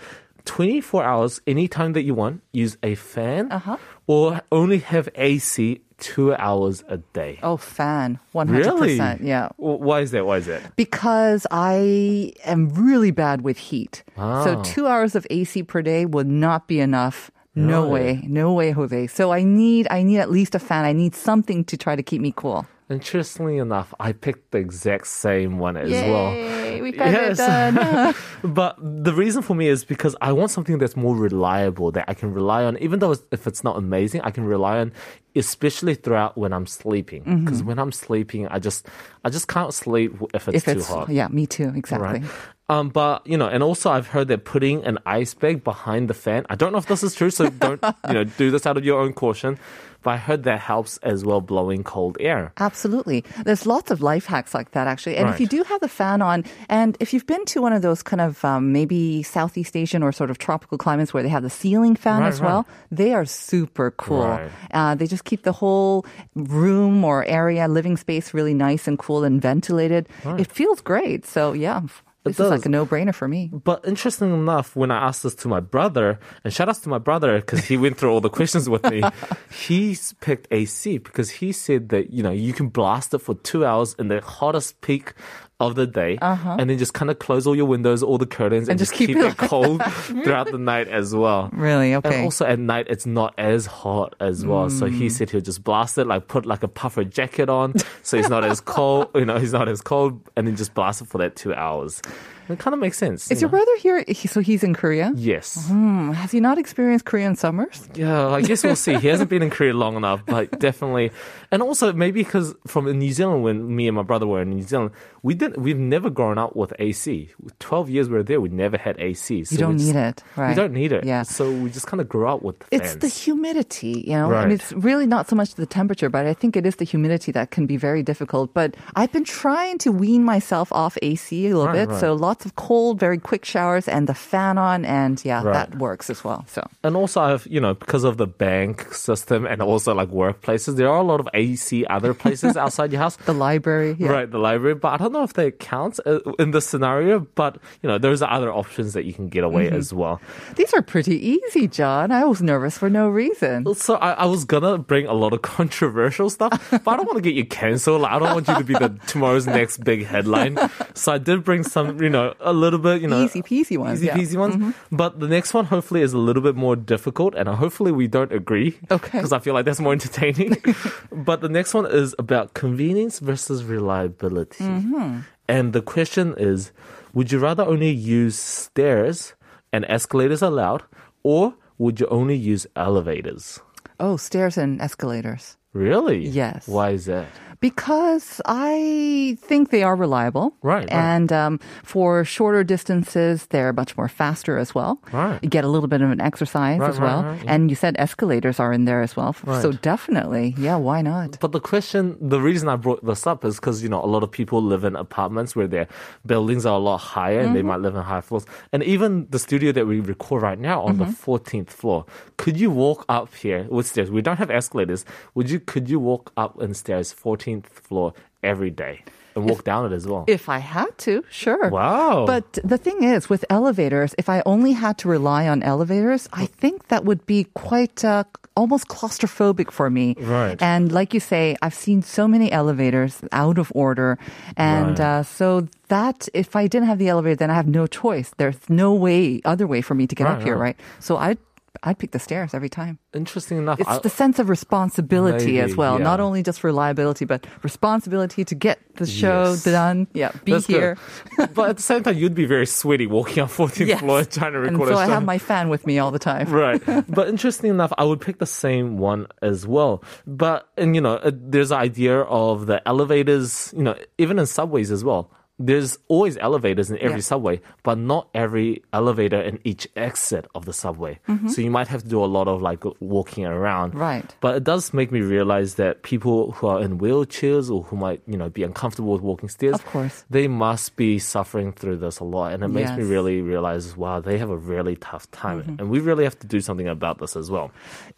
24 0.45 1.05
hours 1.05 1.41
anytime 1.47 1.93
that 1.93 2.03
you 2.03 2.15
want, 2.15 2.43
use 2.53 2.77
a 2.83 2.95
fan, 2.95 3.53
uh-huh. 3.53 3.77
or 4.07 4.41
only 4.51 4.79
have 4.79 5.09
AC 5.15 5.81
two 5.99 6.35
hours 6.35 6.83
a 6.89 6.99
day? 6.99 7.39
Oh, 7.43 7.57
fan. 7.57 8.19
100%. 8.35 8.51
Really? 8.51 8.97
Yeah. 9.27 9.49
Why 9.57 10.01
is 10.01 10.11
that? 10.13 10.25
Why 10.27 10.39
is 10.39 10.47
that? 10.47 10.75
Because 10.77 11.47
I 11.51 12.33
am 12.45 12.69
really 12.71 13.11
bad 13.11 13.43
with 13.43 13.59
heat. 13.59 14.03
Ah. 14.17 14.45
So 14.45 14.63
two 14.63 14.87
hours 14.87 15.15
of 15.15 15.27
AC 15.31 15.63
per 15.65 15.83
day 15.83 16.07
would 16.07 16.27
not 16.29 16.69
be 16.69 16.81
enough. 16.81 17.31
No 17.55 17.83
Really? 17.83 17.91
way. 17.93 18.21
No 18.29 18.53
way, 18.53 18.71
Jose. 18.71 19.09
So 19.09 19.33
I 19.33 19.43
need 19.43 19.89
I 19.91 20.03
need 20.03 20.19
at 20.19 20.31
least 20.31 20.55
a 20.55 20.61
fan. 20.61 20.85
I 20.85 20.93
need 20.93 21.15
something 21.17 21.65
to 21.65 21.77
try 21.77 21.97
to 21.97 22.03
keep 22.03 22.21
me 22.21 22.33
cool. 22.37 22.67
Interestingly 22.91 23.59
enough, 23.59 23.93
I 24.01 24.13
picked 24.13 24.51
the 24.53 24.59
exact 24.59 25.07
same 25.09 25.59
one 25.59 25.77
as 25.77 25.91
well. 25.91 26.33
Yay, 26.33 26.81
we 26.81 26.93
got 26.93 27.11
Yes. 27.13 27.39
it 27.39 27.43
done. 27.75 28.15
But 28.43 28.77
the 28.81 29.13
reason 29.13 29.43
for 29.43 29.55
me 29.55 29.69
is 29.69 29.85
because 29.85 30.17
I 30.23 30.33
want 30.33 30.51
something 30.51 30.79
that's 30.79 30.97
more 30.97 31.15
reliable 31.17 31.91
that 31.93 32.07
I 32.09 32.15
can 32.15 32.33
rely 32.33 32.65
on, 32.65 32.79
even 32.79 33.01
though 33.01 33.13
it's- 33.13 33.27
if 33.31 33.47
it's 33.47 33.63
not 33.63 33.77
amazing, 33.77 34.23
I 34.23 34.31
can 34.31 34.45
rely 34.45 34.79
on, 34.79 34.93
especially 35.37 35.95
throughout 35.97 36.39
when 36.39 36.53
I'm 36.55 36.67
sleeping. 36.67 37.23
Mm-hmm. 37.25 37.45
Because 37.45 37.63
when 37.63 37.79
I'm 37.79 37.93
sleeping, 37.93 38.47
I 38.49 38.59
just 38.59 38.87
I 39.25 39.29
just 39.29 39.49
can't 39.49 39.75
sleep 39.75 40.15
if 40.33 40.49
it's 40.49 40.57
if 40.59 40.65
too 40.65 40.71
it's 40.79 40.89
hot. 40.89 41.09
yeah, 41.11 41.29
me 41.29 41.47
too. 41.47 41.73
Exactly. 41.75 42.21
Right. 42.21 42.23
Um, 42.71 42.89
but 42.91 43.27
you 43.27 43.37
know, 43.37 43.49
and 43.49 43.63
also 43.63 43.91
I've 43.91 44.09
heard 44.09 44.29
that 44.29 44.45
putting 44.45 44.85
an 44.85 44.99
ice 45.05 45.35
bag 45.35 45.65
behind 45.65 46.09
the 46.09 46.15
fan. 46.15 46.47
I 46.49 46.55
don't 46.55 46.71
know 46.73 46.79
if 46.79 46.87
this 46.87 47.03
is 47.03 47.15
true, 47.15 47.31
so 47.31 47.49
don't 47.51 47.83
you 48.09 48.15
know 48.15 48.25
do 48.25 48.51
this 48.51 48.67
out 48.67 48.77
of 48.77 48.85
your 48.85 49.01
own 49.01 49.13
caution. 49.15 49.59
But 50.03 50.11
I 50.11 50.17
heard 50.17 50.45
that 50.45 50.61
helps 50.61 50.99
as 50.99 51.25
well, 51.25 51.41
blowing 51.41 51.83
cold 51.83 52.17
air. 52.21 52.53
Absolutely. 52.59 53.25
There's 53.45 53.67
lots 53.67 53.91
of 53.91 54.01
life 54.01 54.27
hacks 54.27 54.55
like 54.55 54.71
that, 54.73 54.87
actually. 54.87 55.17
And 55.17 55.29
if 55.29 55.41
you 55.41 55.47
do 55.47 55.65
have 55.65 55.81
the 55.81 55.89
fan 55.89 56.23
on, 56.23 56.45
and 56.69 56.97
if 57.01 57.13
you've 57.13 57.27
been 57.27 57.45
to 57.47 57.63
one 57.63 57.73
of 57.73 57.83
those 57.83 58.03
kind 58.03 58.21
of 58.21 58.45
um, 58.45 58.73
maybe 58.73 59.23
Southeast 59.23 59.77
Asian 59.77 60.03
or 60.03 60.13
sort 60.13 60.31
of 60.31 60.39
tropical 60.39 60.79
climates 60.79 61.13
where 61.13 61.23
they 61.23 61.29
have 61.29 61.43
the 61.43 61.51
ceiling 61.51 61.97
fan 61.97 62.21
Right, 62.21 62.29
as 62.29 62.41
well, 62.41 62.67
they 62.91 63.13
are 63.13 63.25
super 63.25 63.91
cool. 63.91 64.29
Right. 64.29 64.51
Uh, 64.71 64.95
they 64.95 65.07
just 65.07 65.25
keep 65.25 65.43
the 65.43 65.53
whole 65.53 66.07
room 66.35 67.05
or 67.05 67.25
area, 67.25 67.67
living 67.67 67.97
space 67.97 68.33
really 68.33 68.55
nice 68.55 68.87
and 68.87 68.99
cool 68.99 69.25
and 69.25 69.43
ventilated. 69.43 70.09
It 70.25 70.47
feels 70.47 70.81
great. 70.81 71.27
So, 71.27 71.53
yeah, 71.53 71.83
this 72.25 72.41
is 72.41 72.51
like 72.51 72.67
a 72.67 72.69
no 72.69 72.85
brainer 72.85 73.15
for 73.15 73.29
me. 73.29 73.51
But 73.53 73.87
interesting 73.87 74.33
enough, 74.33 74.77
when 74.77 74.91
I 74.91 75.07
asked 75.07 75.23
this 75.23 75.35
to 75.37 75.49
my 75.49 75.61
brother, 75.61 76.19
and 76.45 76.53
shout 76.53 76.69
outs 76.69 76.81
to 76.81 76.89
my 76.89 76.99
brother 76.99 77.37
because 77.37 77.65
he 77.65 77.77
went 77.77 77.97
through 77.97 78.11
all 78.11 78.21
the 78.21 78.31
questions 78.31 78.69
with 78.69 78.85
me, 78.85 79.03
he's 79.51 80.13
picked 80.15 80.49
AC 80.51 80.99
because 80.99 81.31
he 81.31 81.53
said 81.53 81.89
that, 81.91 82.11
you 82.11 82.23
know, 82.23 82.33
you 82.33 82.53
can 82.53 82.69
blast 82.69 83.15
it 83.15 83.19
for 83.19 83.35
two 83.35 83.65
hours 83.65 83.95
in 83.99 84.09
the 84.09 84.21
hottest 84.21 84.81
peak 84.81 85.15
of 85.61 85.75
the 85.75 85.87
day 85.89 86.17
and 86.23 86.71
then 86.71 86.79
just 86.79 86.95
kind 86.95 87.11
of 87.11 87.19
close 87.19 87.45
all 87.47 87.57
your 87.57 87.67
windows, 87.67 88.01
all 88.03 88.17
the 88.17 88.27
curtains, 88.27 88.69
and, 88.69 88.71
Uh-huh. 88.71 88.73
And 88.73 88.79
just 88.79 88.93
just 88.93 88.99
keep 88.99 89.09
keep, 89.09 89.17
it 89.17 89.37
cold 89.49 89.83
throughout 90.25 90.51
the 90.53 90.59
night 90.59 90.87
as 90.89 91.15
well. 91.15 91.51
Really? 91.53 91.95
Okay. 91.97 92.15
And 92.15 92.25
also 92.25 92.47
at 92.47 92.59
night, 92.61 92.87
it's 92.89 93.07
not 93.07 93.35
as 93.39 93.67
hot 93.67 94.15
as 94.21 94.47
well. 94.47 94.71
So 94.71 94.87
Mm. 94.87 94.93
he 94.99 95.09
said 95.09 95.31
he'll 95.31 95.41
just 95.41 95.65
blast 95.65 95.99
it, 95.99 96.07
like 96.07 96.29
put 96.29 96.47
like 96.47 96.63
a 96.63 96.69
puffer 96.69 97.03
jacket 97.03 97.49
on, 97.49 97.75
so 98.03 98.17
he's 98.17 98.29
not 98.31 98.45
as 98.45 98.61
cold. 98.61 99.09
You 99.17 99.25
know, 99.25 99.39
he's 99.39 99.53
not 99.53 99.69
as 99.69 99.81
cold, 99.81 100.21
and 100.37 100.47
then 100.47 100.55
just 100.55 100.75
blast 100.75 101.03
it 101.03 101.09
for 101.09 101.19
that 101.19 101.35
two 101.35 101.53
hours. 101.55 102.01
It 102.49 102.59
kind 102.59 102.75
of 102.75 102.81
makes 102.81 102.97
sense. 102.99 103.31
Is 103.31 103.41
you 103.41 103.47
your 103.47 103.51
know. 103.51 103.59
brother 103.65 103.77
here? 103.81 104.05
He, 104.09 104.27
so 104.29 104.41
he's 104.41 104.63
in 104.65 104.75
Korea? 104.75 105.13
Yes. 105.15 105.67
Hmm, 105.69 106.13
Has 106.13 106.31
he 106.33 106.41
not 106.41 106.59
experienced 106.59 107.05
Korean 107.05 107.37
summers? 107.37 107.89
Yeah, 107.95 108.29
I 108.29 108.41
guess 108.43 108.65
we'll 108.65 108.77
see. 108.77 108.95
He 108.99 109.09
hasn't 109.09 109.29
been 109.31 109.43
in 109.43 109.51
Korea 109.51 109.75
long 109.75 109.97
enough, 109.97 110.25
but 110.27 110.59
definitely. 110.61 111.11
And 111.51 111.63
also 111.63 111.93
maybe 111.93 112.23
because 112.23 112.55
from 112.67 112.91
New 112.99 113.13
Zealand, 113.13 113.43
when 113.43 113.75
me 113.77 113.87
and 113.89 113.97
my 113.97 114.03
brother 114.03 114.27
were 114.27 114.43
in 114.43 114.51
New 114.51 114.63
Zealand, 114.63 114.91
we 115.23 115.35
didn't. 115.35 115.59
We've 115.63 115.79
never 115.79 116.11
grown 116.11 116.39
up 116.39 116.55
with 116.57 116.73
AC. 116.79 117.31
Twelve 117.59 117.91
years 117.91 118.09
we 118.09 118.15
were 118.17 118.23
there, 118.23 118.41
we 118.41 118.49
never 118.51 118.77
had 118.79 118.99
AC. 119.01 119.45
So 119.45 119.53
You 119.53 119.59
don't 119.59 119.79
just- 119.79 119.93
need 119.93 119.99
it, 119.99 120.23
right? 120.37 120.51
We 120.51 120.55
don't 120.55 120.73
need 120.73 120.93
it. 120.93 121.05
Yeah. 121.05 121.23
So 121.23 121.51
we 121.51 121.71
just 121.71 121.87
kind 121.87 122.01
of 122.01 122.09
grew 122.09 122.29
up 122.29 122.43
with 122.43 122.59
the 122.61 122.67
It's 122.71 122.91
fans. 122.91 123.01
the 123.01 123.09
humidity, 123.09 124.05
you 124.07 124.13
know, 124.15 124.31
Right. 124.31 124.45
and 124.45 124.53
it's 124.53 124.73
really 124.73 125.07
not 125.07 125.29
so 125.29 125.35
much 125.37 125.55
the 125.55 125.67
temperature, 125.67 126.09
but 126.09 126.27
I 126.27 126.35
think 126.35 126.57
it 126.57 126.65
is 126.67 126.77
the 126.77 126.85
humidity 126.85 127.33
that 127.33 127.51
can 127.51 127.67
be 127.67 127.77
very 127.77 128.03
difficult. 128.03 128.53
But 128.55 128.77
I've 128.95 129.11
been 129.13 129.25
trying 129.25 129.79
to 129.79 129.91
wean 129.93 130.23
myself 130.25 130.71
off 130.73 130.97
AC 131.03 131.47
a 131.47 131.57
little 131.57 131.67
Right, 131.67 131.87
bit, 131.87 131.89
right. 131.91 132.01
so 132.01 132.15
lots 132.15 132.38
of 132.47 132.55
cold, 132.57 132.99
very 133.01 133.19
quick 133.19 133.45
showers, 133.45 133.89
and 133.89 134.07
the 134.09 134.15
fan 134.15 134.59
on, 134.59 134.85
and 134.85 135.23
yeah, 135.25 135.43
Right. 135.43 135.53
that 135.71 135.79
works 135.79 136.11
as 136.11 136.23
well. 136.25 136.45
So 136.49 136.67
And 136.85 136.97
also, 136.97 137.21
I've, 137.21 137.47
you 137.47 137.61
know, 137.61 137.75
because 137.75 138.05
of 138.05 138.17
the 138.17 138.27
bank 138.27 138.93
system 138.95 139.47
and 139.47 139.61
also 139.63 139.95
like 139.95 140.11
workplaces, 140.11 140.77
there 140.77 140.89
are 140.89 140.99
a 140.99 141.03
lot 141.03 141.21
of 141.21 141.29
AC 141.35 141.85
other 141.87 142.15
places 142.15 142.57
outside 142.63 142.93
your 142.93 143.01
house. 143.01 143.17
the 143.27 143.33
library, 143.35 143.97
yeah. 143.99 144.09
Right, 144.11 144.31
the 144.31 144.39
library. 144.39 144.75
But 144.75 144.93
I 144.95 144.97
don't 144.99 145.13
know 145.13 145.23
if 145.25 145.33
that 145.35 145.59
counts 145.59 146.01
uh, 146.07 146.21
in 146.39 146.51
this 146.53 146.67
scenario. 146.67 147.21
But, 147.35 147.59
you 147.83 147.89
know, 147.89 147.99
there's 147.99 148.23
other 148.23 148.53
options 148.53 148.93
that 148.95 149.05
you 149.05 149.13
can 149.13 149.29
get 149.29 149.45
away 149.45 149.67
Mm-hmm. 149.67 149.77
as 149.77 149.93
well. 149.93 150.21
These 150.57 150.73
are 150.75 150.83
pretty 150.83 151.17
easy, 151.35 151.67
John. 151.69 152.13
I 152.13 152.25
was 152.25 152.41
nervous 152.41 152.79
for 152.79 152.89
no 152.89 153.09
reason. 153.09 153.75
So 153.75 153.97
I, 153.97 154.13
I 154.13 154.27
was 154.27 154.45
gonna 154.45 154.79
bring 154.79 155.07
a 155.07 155.13
lot 155.15 155.33
of 155.33 155.43
controversial 155.57 156.31
stuff, 156.31 156.51
but 156.71 156.87
I 156.89 156.97
don't 156.97 157.07
want 157.07 157.17
to 157.17 157.23
get 157.23 157.35
you 157.35 157.45
cancelled. 157.45 158.05
I 158.05 158.19
don't 158.19 158.33
want 158.35 158.49
you 158.49 158.55
to 158.55 158.65
be 158.65 158.75
the 158.75 158.89
tomorrow's 159.07 159.47
next 159.47 159.79
big 159.85 160.07
headline. 160.07 160.59
So 160.95 161.13
I 161.13 161.19
did 161.19 161.45
bring 161.45 161.63
some, 161.65 162.01
you 162.03 162.09
know, 162.11 162.28
a 162.41 162.53
little 162.53 162.79
bit, 162.79 163.03
you 163.03 163.09
know, 163.09 163.23
Easy 163.25 163.43
peasy 163.43 163.77
ones, 163.77 163.99
easy 163.99 164.07
yeah. 164.07 164.15
Mm-hmm. 164.17 164.21
peasy 164.23 164.37
ones. 164.39 164.75
But 164.91 165.21
the 165.21 165.29
next 165.29 165.53
one 165.53 165.67
hopefully 165.67 166.03
is 166.03 166.13
a 166.15 166.19
little 166.19 166.43
bit 166.43 166.57
more 166.57 166.77
difficult, 166.77 167.35
and 167.35 167.49
hopefully 167.49 167.93
we 167.93 168.09
don't 168.09 168.33
agree. 168.33 168.79
Okay. 168.91 169.19
because 169.19 169.33
I 169.33 169.39
feel 169.41 169.53
like 169.55 169.67
that's 169.67 169.81
more 169.81 169.93
entertaining. 169.93 170.57
but 171.13 171.41
the 171.43 171.49
next 171.51 171.75
one 171.75 171.85
is 171.87 172.15
about 172.19 172.55
convenience 172.55 173.19
versus 173.19 173.65
reliability, 173.65 174.65
Mm-hmm. 174.65 175.21
and 175.49 175.73
the 175.75 175.83
question 175.83 176.35
is: 176.39 176.73
Would 177.13 177.31
you 177.33 177.39
rather 177.39 177.65
only 177.65 177.91
use 177.91 178.37
stairs 178.39 179.35
and 179.73 179.85
escalators 179.89 180.41
allowed, 180.41 180.83
or 181.23 181.53
would 181.77 182.01
you 182.01 182.07
only 182.09 182.37
use 182.37 182.67
elevators? 182.75 183.61
Oh, 184.01 184.17
stairs 184.17 184.57
and 184.57 184.81
escalators. 184.81 185.58
Really? 185.79 186.27
Yes. 186.27 186.67
Why 186.67 186.91
is 186.91 187.07
that? 187.07 187.27
Because 187.61 188.41
I 188.47 189.37
think 189.41 189.71
they 189.75 189.83
are 189.83 189.97
reliable. 189.97 190.55
Right, 190.63 190.87
right. 190.87 190.93
And 190.93 191.33
um, 191.33 191.59
for 191.83 192.25
shorter 192.25 192.63
distances, 192.63 193.47
they're 193.51 193.73
much 193.73 193.97
more 193.97 194.07
faster 194.07 194.59
as 194.59 194.77
well. 194.77 195.03
Right. 195.13 195.43
You 195.43 195.49
get 195.51 195.65
a 195.65 195.69
little 195.69 195.89
bit 195.89 196.01
of 196.01 196.11
an 196.13 196.21
exercise 196.21 196.79
Right, 196.79 196.89
as 196.89 197.01
well. 197.01 197.25
right, 197.25 197.43
yeah. 197.43 197.53
And 197.53 197.69
you 197.69 197.75
said 197.75 197.97
escalators 197.99 198.61
are 198.61 198.73
in 198.73 198.85
there 198.85 199.03
as 199.03 199.17
well. 199.17 199.33
So 199.63 199.73
definitely, 199.73 200.55
yeah, 200.57 200.77
why 200.77 201.03
not? 201.03 201.41
But 201.41 201.51
the 201.51 201.59
question, 201.61 202.17
the 202.21 202.41
reason 202.41 202.69
I 202.69 202.77
brought 202.77 203.05
this 203.05 203.27
up 203.27 203.45
is 203.45 203.57
because, 203.57 203.83
you 203.83 203.89
know, 203.89 204.05
a 204.05 204.07
lot 204.07 204.23
of 204.23 204.31
people 204.31 204.63
live 204.63 204.85
in 204.85 204.95
apartments 204.95 205.57
where 205.57 205.67
their 205.67 205.89
buildings 206.25 206.65
are 206.65 206.77
a 206.77 206.85
lot 206.91 206.99
higher 206.99 207.41
and 207.41 207.57
they 207.57 207.59
Mm-hmm. 207.59 207.69
might 207.75 207.81
live 207.81 207.97
in 207.97 208.03
high 208.03 208.21
floors. 208.21 208.47
And 208.73 208.85
even 208.85 209.27
the 209.31 209.41
studio 209.41 209.73
that 209.73 209.87
we 209.89 209.99
record 209.99 210.43
right 210.43 210.61
now 210.61 210.83
on 210.83 210.99
Mm-hmm. 210.99 211.11
the 211.11 211.11
14th 211.11 211.71
floor, 211.71 212.07
could 212.37 212.57
you 212.57 212.71
walk 212.71 213.05
up 213.09 213.35
here 213.35 213.67
with 213.69 213.87
stairs? 213.89 214.13
We 214.13 214.23
don't 214.23 214.37
have 214.39 214.51
escalators. 214.51 215.05
Would 215.35 215.51
you, 215.51 215.59
could 215.71 215.87
you 215.93 215.99
walk 216.11 216.25
up 216.43 216.53
and 216.65 216.73
stairs 216.83 217.09
14th 217.25 217.67
floor 217.87 218.09
every 218.53 218.71
day 218.85 218.95
and 219.35 219.43
walk 219.51 219.61
down 219.71 219.83
it 219.89 219.95
as 220.01 220.05
well? 220.11 220.25
If 220.27 220.45
I 220.49 220.61
had 220.77 220.93
to, 221.07 221.15
sure. 221.45 221.69
Wow. 221.71 222.25
But 222.27 222.47
the 222.73 222.79
thing 222.87 222.99
is, 223.15 223.21
with 223.33 223.43
elevators, 223.59 224.11
if 224.23 224.27
I 224.37 224.39
only 224.53 224.73
had 224.85 224.95
to 225.03 225.07
rely 225.17 225.43
on 225.53 225.63
elevators, 225.63 226.23
I 226.43 226.47
think 226.63 226.77
that 226.93 227.05
would 227.09 227.23
be 227.35 227.41
quite 227.67 227.99
uh, 228.05 228.25
almost 228.57 228.85
claustrophobic 228.89 229.71
for 229.71 229.89
me. 229.99 230.07
Right. 230.39 230.61
And 230.73 230.91
like 230.99 231.11
you 231.17 231.21
say, 231.21 231.45
I've 231.63 231.75
seen 231.87 232.03
so 232.03 232.27
many 232.35 232.49
elevators 232.51 233.21
out 233.31 233.59
of 233.59 233.71
order. 233.75 234.19
And 234.57 234.99
Right. 234.99 235.19
uh, 235.21 235.23
so 235.39 235.69
that, 235.95 236.29
if 236.35 236.51
I 236.57 236.67
didn't 236.73 236.89
have 236.89 236.99
the 236.99 237.09
elevator, 237.15 237.37
then 237.43 237.51
I 237.51 237.55
have 237.63 237.69
no 237.81 237.87
choice. 237.87 238.29
There's 238.41 238.59
no 238.69 238.89
way, 239.07 239.41
other 239.45 239.67
way 239.73 239.81
for 239.89 239.95
me 239.95 240.07
to 240.11 240.15
get 240.19 240.25
Right, 240.27 240.37
up 240.37 240.43
here, 240.43 240.57
right. 240.57 240.77
right? 240.77 240.77
So 241.07 241.17
I'd, 241.27 241.39
I'd 241.83 241.99
pick 241.99 242.11
the 242.13 242.19
stairs 242.19 242.55
every 242.55 242.69
time. 242.69 242.99
Interesting 243.15 243.59
enough. 243.59 243.81
It's 243.81 243.89
I- 243.89 243.99
the 243.99 244.11
sense 244.11 244.39
of 244.39 244.49
responsibility 244.49 245.61
as 245.61 245.71
Maybe, 245.71 245.79
well. 245.79 245.99
Not 245.99 246.21
only 246.21 246.43
just 246.43 246.65
reliability, 246.65 247.25
but 247.25 247.47
responsibility 247.63 248.45
to 248.45 248.55
get 248.55 248.79
the 248.97 249.07
show 249.07 249.51
Yes. 249.51 249.65
done. 249.65 250.09
Yeah, 250.13 250.33
be 250.45 250.53
That's 250.53 250.67
here. 250.67 250.97
but 251.55 251.71
at 251.71 251.77
the 251.77 251.83
same 251.83 252.03
time, 252.03 252.17
you'd 252.17 252.35
be 252.35 252.47
very 252.47 252.67
sweaty 252.67 253.07
walking 253.07 253.43
on 253.43 253.49
14th 253.49 253.87
Yes. 253.87 254.01
floor 254.01 254.25
trying 254.25 254.53
to 254.53 254.63
And 254.63 254.79
record 254.79 254.89
so 254.89 254.95
a 254.95 254.99
I 254.99 255.07
have 255.07 255.25
my 255.25 255.39
fan 255.39 255.69
with 255.69 255.87
me 255.87 255.99
all 255.99 256.11
the 256.11 256.19
time. 256.19 256.49
right. 256.51 256.83
But 257.09 257.29
interesting 257.29 257.71
enough, 257.71 257.93
I 257.97 258.05
would 258.05 258.21
pick 258.21 258.39
the 258.39 258.47
same 258.47 258.99
one 258.99 259.27
as 259.43 259.67
well. 259.67 260.03
But, 260.27 260.69
and 260.77 260.95
you 260.95 261.01
know, 261.01 261.15
uh, 261.17 261.31
there's 261.35 261.69
the 261.71 261.77
idea 261.77 262.21
of 262.23 262.67
the 262.67 262.87
elevators, 262.89 263.73
you 263.77 263.83
know, 263.83 263.95
even 264.19 264.39
in 264.39 264.47
subways 264.47 264.91
as 264.91 265.05
well. 265.05 265.31
There's 265.59 265.99
always 266.09 266.37
elevators 266.39 266.91
in 266.91 266.99
every 266.99 267.19
Yeah. 267.19 267.33
subway, 267.33 267.61
but 267.83 267.99
not 267.99 268.29
every 268.35 268.83
elevator 268.93 269.41
in 269.41 269.59
each 269.65 269.89
exit 269.97 270.47
of 270.55 270.65
the 270.67 270.73
subway. 270.73 271.19
So 271.49 271.61
you 271.61 271.71
might 271.71 271.89
have 271.89 272.03
to 272.05 272.09
do 272.09 272.23
a 272.23 272.27
lot 272.27 272.47
of 272.49 272.63
like 272.63 272.85
walking 273.01 273.45
around. 273.45 273.91
Mm-hmm. 273.91 273.99
Right. 274.01 274.35
But 274.41 274.57
it 274.57 274.65
does 274.65 274.95
make 274.95 275.11
me 275.13 275.21
realize 275.21 275.75
that 275.75 276.03
people 276.03 276.53
who 276.53 276.67
are 276.69 276.81
in 276.81 276.99
wheelchairs 276.99 277.71
or 277.71 277.83
who 277.85 277.97
might, 277.97 278.23
you 278.27 278.37
know, 278.37 278.49
be 278.49 278.63
uncomfortable 278.63 279.13
with 279.13 279.23
walking 279.23 279.49
stairs, 279.49 279.75
Of 279.75 279.87
course. 279.87 280.25
they 280.31 280.47
must 280.49 280.97
be 280.97 281.19
suffering 281.19 281.73
through 281.73 281.97
this 281.97 282.19
a 282.21 282.25
lot. 282.25 282.53
And 282.53 282.63
it 282.63 282.69
makes 282.69 282.91
me 282.93 283.03
really 283.03 283.41
realize, 283.43 283.97
wow, 283.97 284.21
they 284.21 284.39
have 284.39 284.51
a 284.51 284.57
really 284.57 284.97
tough 284.97 285.29
time. 285.33 285.63
Mm-hmm. 285.63 285.77
And 285.81 285.91
we 285.91 285.99
really 286.01 286.25
have 286.25 286.39
to 286.39 286.47
do 286.47 286.61
something 286.61 286.87
about 286.89 287.19
this 287.19 287.35
as 287.37 287.51
well. 287.51 287.71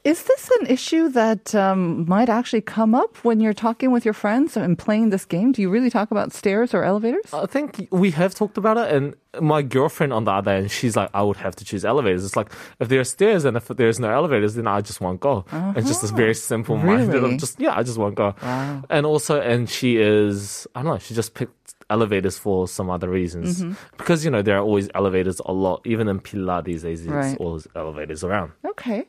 Is 0.05 0.25
this 0.25 0.51
an 0.61 0.67
issue 0.67 1.09
that 1.11 1.55
um, 1.55 2.05
might 2.09 2.29
actually 2.29 2.61
come 2.63 2.95
up 2.95 3.17
when 3.25 3.41
you're 3.41 3.55
talking 3.55 3.93
with 3.93 4.05
your 4.05 4.15
friends 4.15 4.57
and 4.57 4.79
playing 4.79 5.11
this 5.11 5.25
game? 5.25 5.53
Do 5.53 5.63
you 5.63 5.71
really 5.71 5.91
talk 5.91 6.11
about 6.11 6.33
stairs 6.33 6.75
or 6.75 6.85
elevators? 6.85 7.30
I 7.33 7.47
think 7.47 7.89
we 7.91 8.11
have 8.13 8.35
talked 8.35 8.57
about 8.59 8.77
it, 8.77 8.93
and 8.95 9.15
my 9.41 9.63
girlfriend 9.63 10.13
on 10.13 10.25
the 10.25 10.33
other 10.33 10.51
end, 10.53 10.71
she's 10.71 10.97
like, 10.97 11.11
I 11.15 11.23
would 11.23 11.37
have 11.37 11.55
to 11.57 11.65
choose 11.65 11.85
elevators. 11.85 12.25
It's 12.25 12.37
like 12.37 12.51
if 12.81 12.89
there 12.89 13.01
are 13.01 13.05
stairs 13.05 13.45
and 13.45 13.57
if 13.57 13.69
there's 13.69 14.01
no 14.01 14.11
elevators, 14.11 14.55
then 14.55 14.67
I 14.67 14.81
just 14.81 15.01
won't 15.01 15.21
go. 15.21 15.45
It's 15.77 15.87
just 15.89 16.03
this 16.03 16.11
very 16.11 16.35
simple 16.35 16.77
minded 16.77 17.13
Really? 17.15 17.35
of 17.35 17.41
just 17.41 17.61
yeah, 17.61 17.77
I 17.77 17.83
just 17.83 17.99
won't 17.99 18.15
go. 18.17 18.35
And 18.91 19.05
also, 19.07 19.41
and 19.41 19.69
she 19.69 19.99
is 19.99 20.67
I 20.75 20.83
don't 20.83 20.93
know, 20.93 20.99
she 20.99 21.15
just 21.15 21.35
picked 21.35 21.60
elevators 21.91 22.39
for 22.39 22.67
some 22.69 22.89
other 22.91 23.09
reasons 23.11 23.63
because 23.99 24.25
you 24.25 24.31
know 24.31 24.43
there 24.43 24.57
are 24.57 24.63
always 24.63 24.89
elevators 24.95 25.41
a 25.45 25.53
lot, 25.53 25.81
even 25.85 26.09
in 26.09 26.21
Pilar 26.21 26.63
these 26.63 26.83
days. 26.83 27.05
There's 27.05 27.33
Right. 27.33 27.39
always 27.41 27.67
elevators 27.75 28.23
around. 28.25 28.53
Okay. 28.65 29.05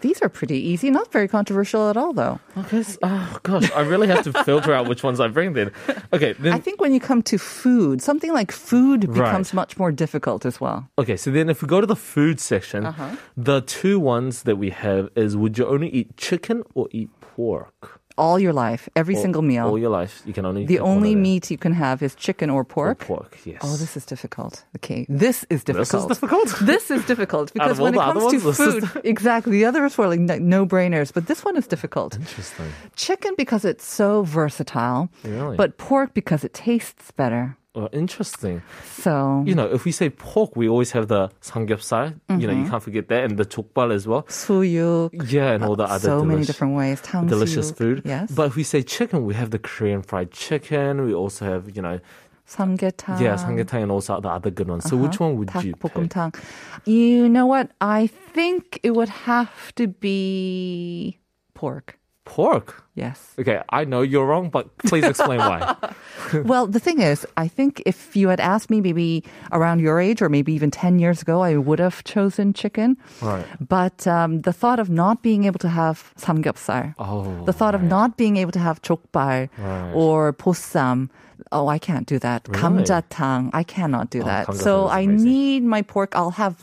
These 0.00 0.20
are 0.22 0.28
pretty 0.28 0.58
easy, 0.58 0.90
not 0.90 1.10
very 1.12 1.28
controversial 1.28 1.88
at 1.88 1.96
all, 1.96 2.12
though. 2.12 2.38
Okay, 2.58 2.82
oh 3.02 3.38
gosh, 3.42 3.70
I 3.72 3.80
really 3.82 4.08
have 4.08 4.22
to 4.24 4.32
filter 4.44 4.72
out 4.74 4.88
which 4.88 5.02
ones 5.02 5.18
I 5.20 5.28
bring. 5.28 5.54
Then, 5.54 5.70
okay, 6.12 6.32
then 6.38 6.52
I 6.52 6.58
think 6.60 6.80
when 6.80 6.92
you 6.92 7.00
come 7.00 7.22
to 7.22 7.38
food, 7.38 8.02
something 8.02 8.32
like 8.32 8.50
food 8.52 9.04
Right. 9.08 9.14
becomes 9.24 9.54
much 9.54 9.78
more 9.78 9.92
difficult 9.92 10.44
as 10.44 10.60
well. 10.60 10.88
Okay, 10.98 11.16
so 11.16 11.30
then 11.30 11.48
if 11.48 11.62
we 11.62 11.68
go 11.68 11.80
to 11.80 11.86
the 11.86 11.96
food 11.96 12.40
section, 12.40 12.84
Uh-huh. 12.86 13.16
the 13.36 13.60
two 13.62 13.98
ones 14.00 14.42
that 14.42 14.56
we 14.56 14.70
have 14.70 15.08
is 15.16 15.36
would 15.36 15.56
you 15.58 15.66
only 15.66 15.88
eat 15.88 16.16
chicken 16.16 16.62
or 16.74 16.88
eat 16.90 17.10
pork? 17.20 18.00
All 18.16 18.38
your 18.38 18.52
life, 18.52 18.88
every 18.94 19.16
All- 19.16 19.22
single 19.22 19.42
meal. 19.42 19.66
All 19.66 19.78
your 19.78 19.90
life, 19.90 20.22
you 20.24 20.32
can 20.32 20.44
only 20.46 20.64
the 20.66 20.78
only 20.78 21.14
meat 21.16 21.50
you 21.50 21.58
can 21.58 21.72
have 21.72 22.00
is 22.02 22.14
chicken 22.14 22.48
or 22.50 22.60
Or 22.60 22.64
pork. 22.64 22.98
pork, 23.00 23.36
yes. 23.44 23.58
Oh, 23.62 23.76
this 23.76 23.96
is 23.96 24.04
difficult. 24.06 24.64
Okay, 24.76 25.04
this 25.08 25.44
is 25.50 25.64
difficult. 25.64 25.90
This 25.90 26.00
is 26.02 26.06
difficult. 26.20 26.48
This 26.74 26.90
is 26.90 27.04
difficult 27.06 27.52
because 27.52 27.80
when 27.80 27.94
it 27.94 27.98
comes 27.98 28.22
to 28.32 28.38
ones, 28.38 28.56
food, 28.56 28.84
exactly, 29.04 29.52
the 29.58 29.64
others 29.64 29.98
were 29.98 30.06
like 30.06 30.20
no 30.40 30.64
brainers, 30.64 31.12
but 31.12 31.26
this 31.26 31.44
one 31.44 31.56
is 31.56 31.66
difficult. 31.66 32.14
Interesting. 32.16 32.66
Chicken 32.94 33.34
because 33.36 33.64
it's 33.64 33.84
so 33.84 34.22
versatile, 34.22 35.08
Really? 35.24 35.56
but 35.56 35.76
pork 35.78 36.14
because 36.14 36.44
it 36.44 36.54
tastes 36.54 37.10
better. 37.16 37.56
Oh, 37.76 37.88
interesting. 37.92 38.62
So 38.84 39.42
you 39.44 39.54
know, 39.54 39.66
if 39.66 39.84
we 39.84 39.90
say 39.90 40.08
pork, 40.08 40.54
we 40.54 40.68
always 40.68 40.92
have 40.92 41.08
the 41.08 41.30
samgyeopsal. 41.42 42.14
Mm-hmm. 42.14 42.40
You 42.40 42.46
know, 42.46 42.52
you 42.52 42.60
mm-hmm. 42.60 42.70
can't 42.70 42.82
forget 42.82 43.08
that, 43.08 43.24
and 43.24 43.36
the 43.36 43.44
jokbal 43.44 43.92
as 43.92 44.06
well. 44.06 44.22
Suyuk. 44.24 45.10
Yeah, 45.28 45.50
and 45.52 45.64
all 45.64 45.74
the 45.74 45.82
uh, 45.82 45.94
other 45.94 46.08
so 46.08 46.22
delish, 46.22 46.26
many 46.28 46.44
different 46.44 46.76
ways. 46.76 47.00
Tang 47.00 47.26
delicious 47.26 47.72
food. 47.72 48.02
Yes. 48.04 48.30
But 48.30 48.46
if 48.46 48.56
we 48.56 48.62
say 48.62 48.82
chicken, 48.82 49.24
we 49.24 49.34
have 49.34 49.50
the 49.50 49.58
Korean 49.58 50.02
fried 50.02 50.30
chicken. 50.30 51.04
We 51.04 51.14
also 51.14 51.46
have 51.46 51.74
you 51.74 51.82
know 51.82 51.98
삼계탕. 52.46 53.20
Yeah, 53.20 53.34
삼계탕 53.34 53.82
and 53.82 53.90
also 53.90 54.20
the 54.20 54.28
other 54.28 54.50
good 54.50 54.68
ones. 54.68 54.84
So 54.84 54.94
uh-huh. 54.94 55.06
which 55.06 55.18
one 55.18 55.36
would 55.36 55.50
you 55.64 55.74
볶음탕. 55.74 56.32
pick? 56.32 56.42
You 56.86 57.28
know 57.28 57.46
what? 57.46 57.72
I 57.80 58.06
think 58.06 58.78
it 58.84 58.92
would 58.92 59.08
have 59.08 59.74
to 59.74 59.88
be 59.88 61.18
pork. 61.54 61.98
Pork. 62.25 62.83
Yes. 62.93 63.33
Okay, 63.39 63.59
I 63.71 63.85
know 63.85 64.01
you're 64.03 64.25
wrong, 64.27 64.49
but 64.51 64.69
please 64.85 65.03
explain 65.03 65.39
why. 65.39 65.75
well, 66.45 66.67
the 66.67 66.79
thing 66.79 67.01
is, 67.01 67.25
I 67.37 67.47
think 67.47 67.81
if 67.87 68.15
you 68.15 68.27
had 68.29 68.39
asked 68.39 68.69
me 68.69 68.81
maybe 68.81 69.23
around 69.51 69.79
your 69.81 69.99
age 69.99 70.21
or 70.21 70.29
maybe 70.29 70.53
even 70.53 70.69
10 70.69 70.99
years 70.99 71.23
ago, 71.23 71.41
I 71.41 71.57
would 71.57 71.79
have 71.79 72.03
chosen 72.03 72.53
chicken. 72.53 72.97
Right. 73.19 73.45
But 73.59 74.05
um, 74.05 74.41
the 74.41 74.53
thought 74.53 74.77
of 74.79 74.91
not 74.91 75.23
being 75.23 75.45
able 75.45 75.57
to 75.59 75.69
have 75.69 76.13
samgyeopsal, 76.21 76.93
Oh, 76.99 77.43
the 77.45 77.53
thought 77.53 77.73
of 77.73 77.81
not 77.81 78.15
being 78.15 78.37
able 78.37 78.51
to 78.51 78.59
have 78.59 78.79
족발 78.83 79.49
Right. 79.57 79.91
or 79.95 80.31
보쌈, 80.33 81.09
oh, 81.51 81.67
I 81.67 81.79
can't 81.79 82.05
do 82.05 82.19
that. 82.19 82.47
Really? 82.47 82.61
감자탕, 82.61 83.49
I 83.53 83.63
cannot 83.63 84.11
do 84.11 84.21
Oh, 84.21 84.25
that. 84.25 84.45
감자탕 84.47 84.61
So 84.61 84.85
is 84.85 84.91
I 84.91 84.99
amazing. 85.01 85.25
need 85.25 85.63
my 85.63 85.81
pork. 85.81 86.13
I'll 86.15 86.37
have, 86.37 86.61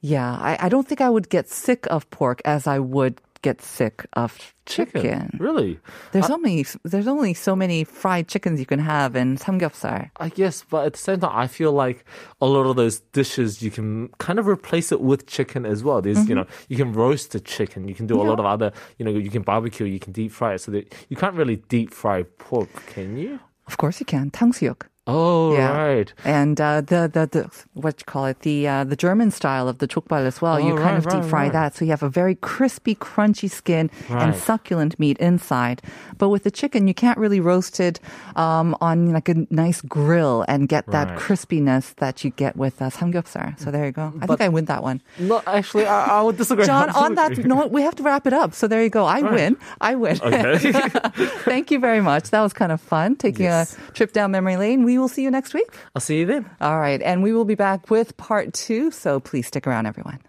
yeah, 0.00 0.32
I, 0.40 0.56
I 0.64 0.68
don't 0.70 0.88
think 0.88 1.02
I 1.02 1.10
would 1.10 1.28
get 1.28 1.50
sick 1.50 1.84
of 1.90 2.08
pork 2.08 2.40
as 2.46 2.66
I 2.66 2.78
would 2.78 3.20
get 3.44 3.62
sick 3.62 4.04
of 4.12 4.52
chicken. 4.66 5.32
Really? 5.40 5.80
There's 6.12 6.28
only 6.28 6.66
there's 6.84 7.08
only 7.08 7.32
so 7.32 7.56
many 7.56 7.84
fried 7.84 8.28
chickens 8.28 8.60
you 8.60 8.66
can 8.66 8.78
have 8.78 9.16
in 9.16 9.38
samgyeopsal. 9.38 10.10
I 10.20 10.28
guess, 10.28 10.62
but 10.68 10.84
at 10.86 10.92
the 10.92 10.98
same 10.98 11.20
time, 11.20 11.32
I 11.34 11.46
feel 11.46 11.72
like 11.72 12.04
a 12.40 12.46
lot 12.46 12.66
of 12.68 12.76
those 12.76 13.00
dishes 13.16 13.62
you 13.62 13.70
can 13.70 14.08
kind 14.18 14.38
of 14.38 14.46
replace 14.46 14.92
it 14.92 15.00
with 15.00 15.26
chicken 15.26 15.64
as 15.64 15.82
well. 15.82 16.02
There's, 16.02 16.18
Mm-hmm. 16.18 16.28
you 16.28 16.34
know, 16.34 16.46
you 16.68 16.76
can 16.76 16.92
roast 16.92 17.32
the 17.32 17.40
chicken, 17.40 17.88
you 17.88 17.94
can 17.94 18.06
do 18.06 18.20
a 18.20 18.24
lot 18.28 18.38
of 18.38 18.44
other, 18.44 18.72
you 18.98 19.04
know, 19.06 19.10
you 19.10 19.30
can 19.30 19.42
barbecue, 19.42 19.86
you 19.86 19.98
can 20.00 20.12
deep 20.12 20.32
fry 20.32 20.54
it. 20.54 20.60
So 20.60 20.70
that 20.72 20.92
you 21.08 21.16
can't 21.16 21.34
really 21.34 21.56
deep 21.56 21.94
fry 21.94 22.24
pork, 22.38 22.68
can 22.92 23.16
you? 23.16 23.40
Of 23.66 23.78
course 23.78 24.00
you 24.00 24.06
can 24.06 24.30
탕수육. 24.30 24.82
Oh, 25.07 25.53
Yeah. 25.53 25.71
right. 25.77 26.13
And 26.23 26.59
uh, 26.59 26.81
the, 26.81 27.07
the 27.11 27.27
the 27.27 27.49
what 27.73 27.99
you 28.01 28.05
call 28.05 28.25
it 28.25 28.39
the 28.41 28.67
uh, 28.67 28.83
the 28.83 28.95
German 28.95 29.29
style 29.29 29.67
of 29.69 29.77
the 29.77 29.87
족발 29.87 30.25
as 30.25 30.41
well. 30.41 30.59
you 30.59 30.73
Oh, 30.73 30.77
kind 30.77 30.97
right, 31.05 31.05
of 31.05 31.21
deep 31.21 31.29
fry 31.29 31.43
right. 31.43 31.53
that, 31.53 31.75
so 31.75 31.85
you 31.85 31.91
have 31.91 32.01
a 32.01 32.09
very 32.09 32.33
crispy, 32.35 32.95
crunchy 32.95 33.49
skin 33.49 33.91
and 34.09 34.35
succulent 34.35 34.97
meat 34.99 35.17
inside. 35.19 35.81
But 36.17 36.29
with 36.29 36.41
the 36.43 36.49
chicken, 36.51 36.87
you 36.87 36.93
can't 36.95 37.19
really 37.19 37.39
roast 37.39 37.79
it 37.79 37.99
um, 38.35 38.75
on 38.81 39.13
like 39.13 39.29
a 39.29 39.45
nice 39.51 39.81
grill 39.81 40.43
and 40.47 40.67
get 40.67 40.85
that 40.87 41.07
crispiness 41.19 41.93
that 41.97 42.23
you 42.23 42.31
get 42.31 42.55
with 42.57 42.81
uh, 42.81 42.89
samgyeopsal. 42.89 43.59
So 43.59 43.69
there 43.69 43.85
you 43.85 43.91
go. 43.91 44.11
I 44.21 44.25
think 44.25 44.41
I 44.41 44.49
win 44.49 44.65
that 44.65 44.81
one. 44.81 45.01
No, 45.19 45.41
actually, 45.45 45.85
I, 45.85 46.17
I 46.17 46.21
would 46.23 46.37
disagree. 46.37 46.65
John, 46.65 46.89
on 46.91 47.13
that 47.15 47.37
note, 47.45 47.69
we 47.71 47.83
have 47.83 47.95
to 47.95 48.03
wrap 48.03 48.25
it 48.25 48.33
up. 48.33 48.53
So 48.55 48.67
there 48.67 48.81
you 48.81 48.89
go. 48.89 49.05
I 49.05 49.21
win. 49.21 49.55
I 49.81 49.93
win. 49.95 50.17
Okay. 50.21 50.57
Thank 51.45 51.69
you 51.69 51.79
very 51.79 52.01
much. 52.01 52.31
That 52.31 52.41
was 52.41 52.53
kind 52.53 52.71
of 52.71 52.81
fun 52.81 53.15
taking 53.17 53.45
Yes. 53.45 53.77
a 53.77 53.91
trip 53.91 54.11
down 54.13 54.31
memory 54.31 54.57
lane. 54.57 54.83
We 54.95 54.99
will 54.99 55.09
see 55.09 55.23
you 55.23 55.31
next 55.31 55.53
week. 55.53 55.75
I'll 55.93 55.99
see 55.99 56.19
you 56.19 56.25
then. 56.25 56.49
All 56.61 56.79
right. 56.79 57.01
And 57.01 57.21
we 57.21 57.33
will 57.33 57.43
be 57.43 57.55
back 57.55 57.91
with 57.91 58.15
part 58.15 58.53
two. 58.53 58.91
So 58.91 59.19
please 59.19 59.45
stick 59.45 59.67
around, 59.67 59.87
everyone. 59.87 60.21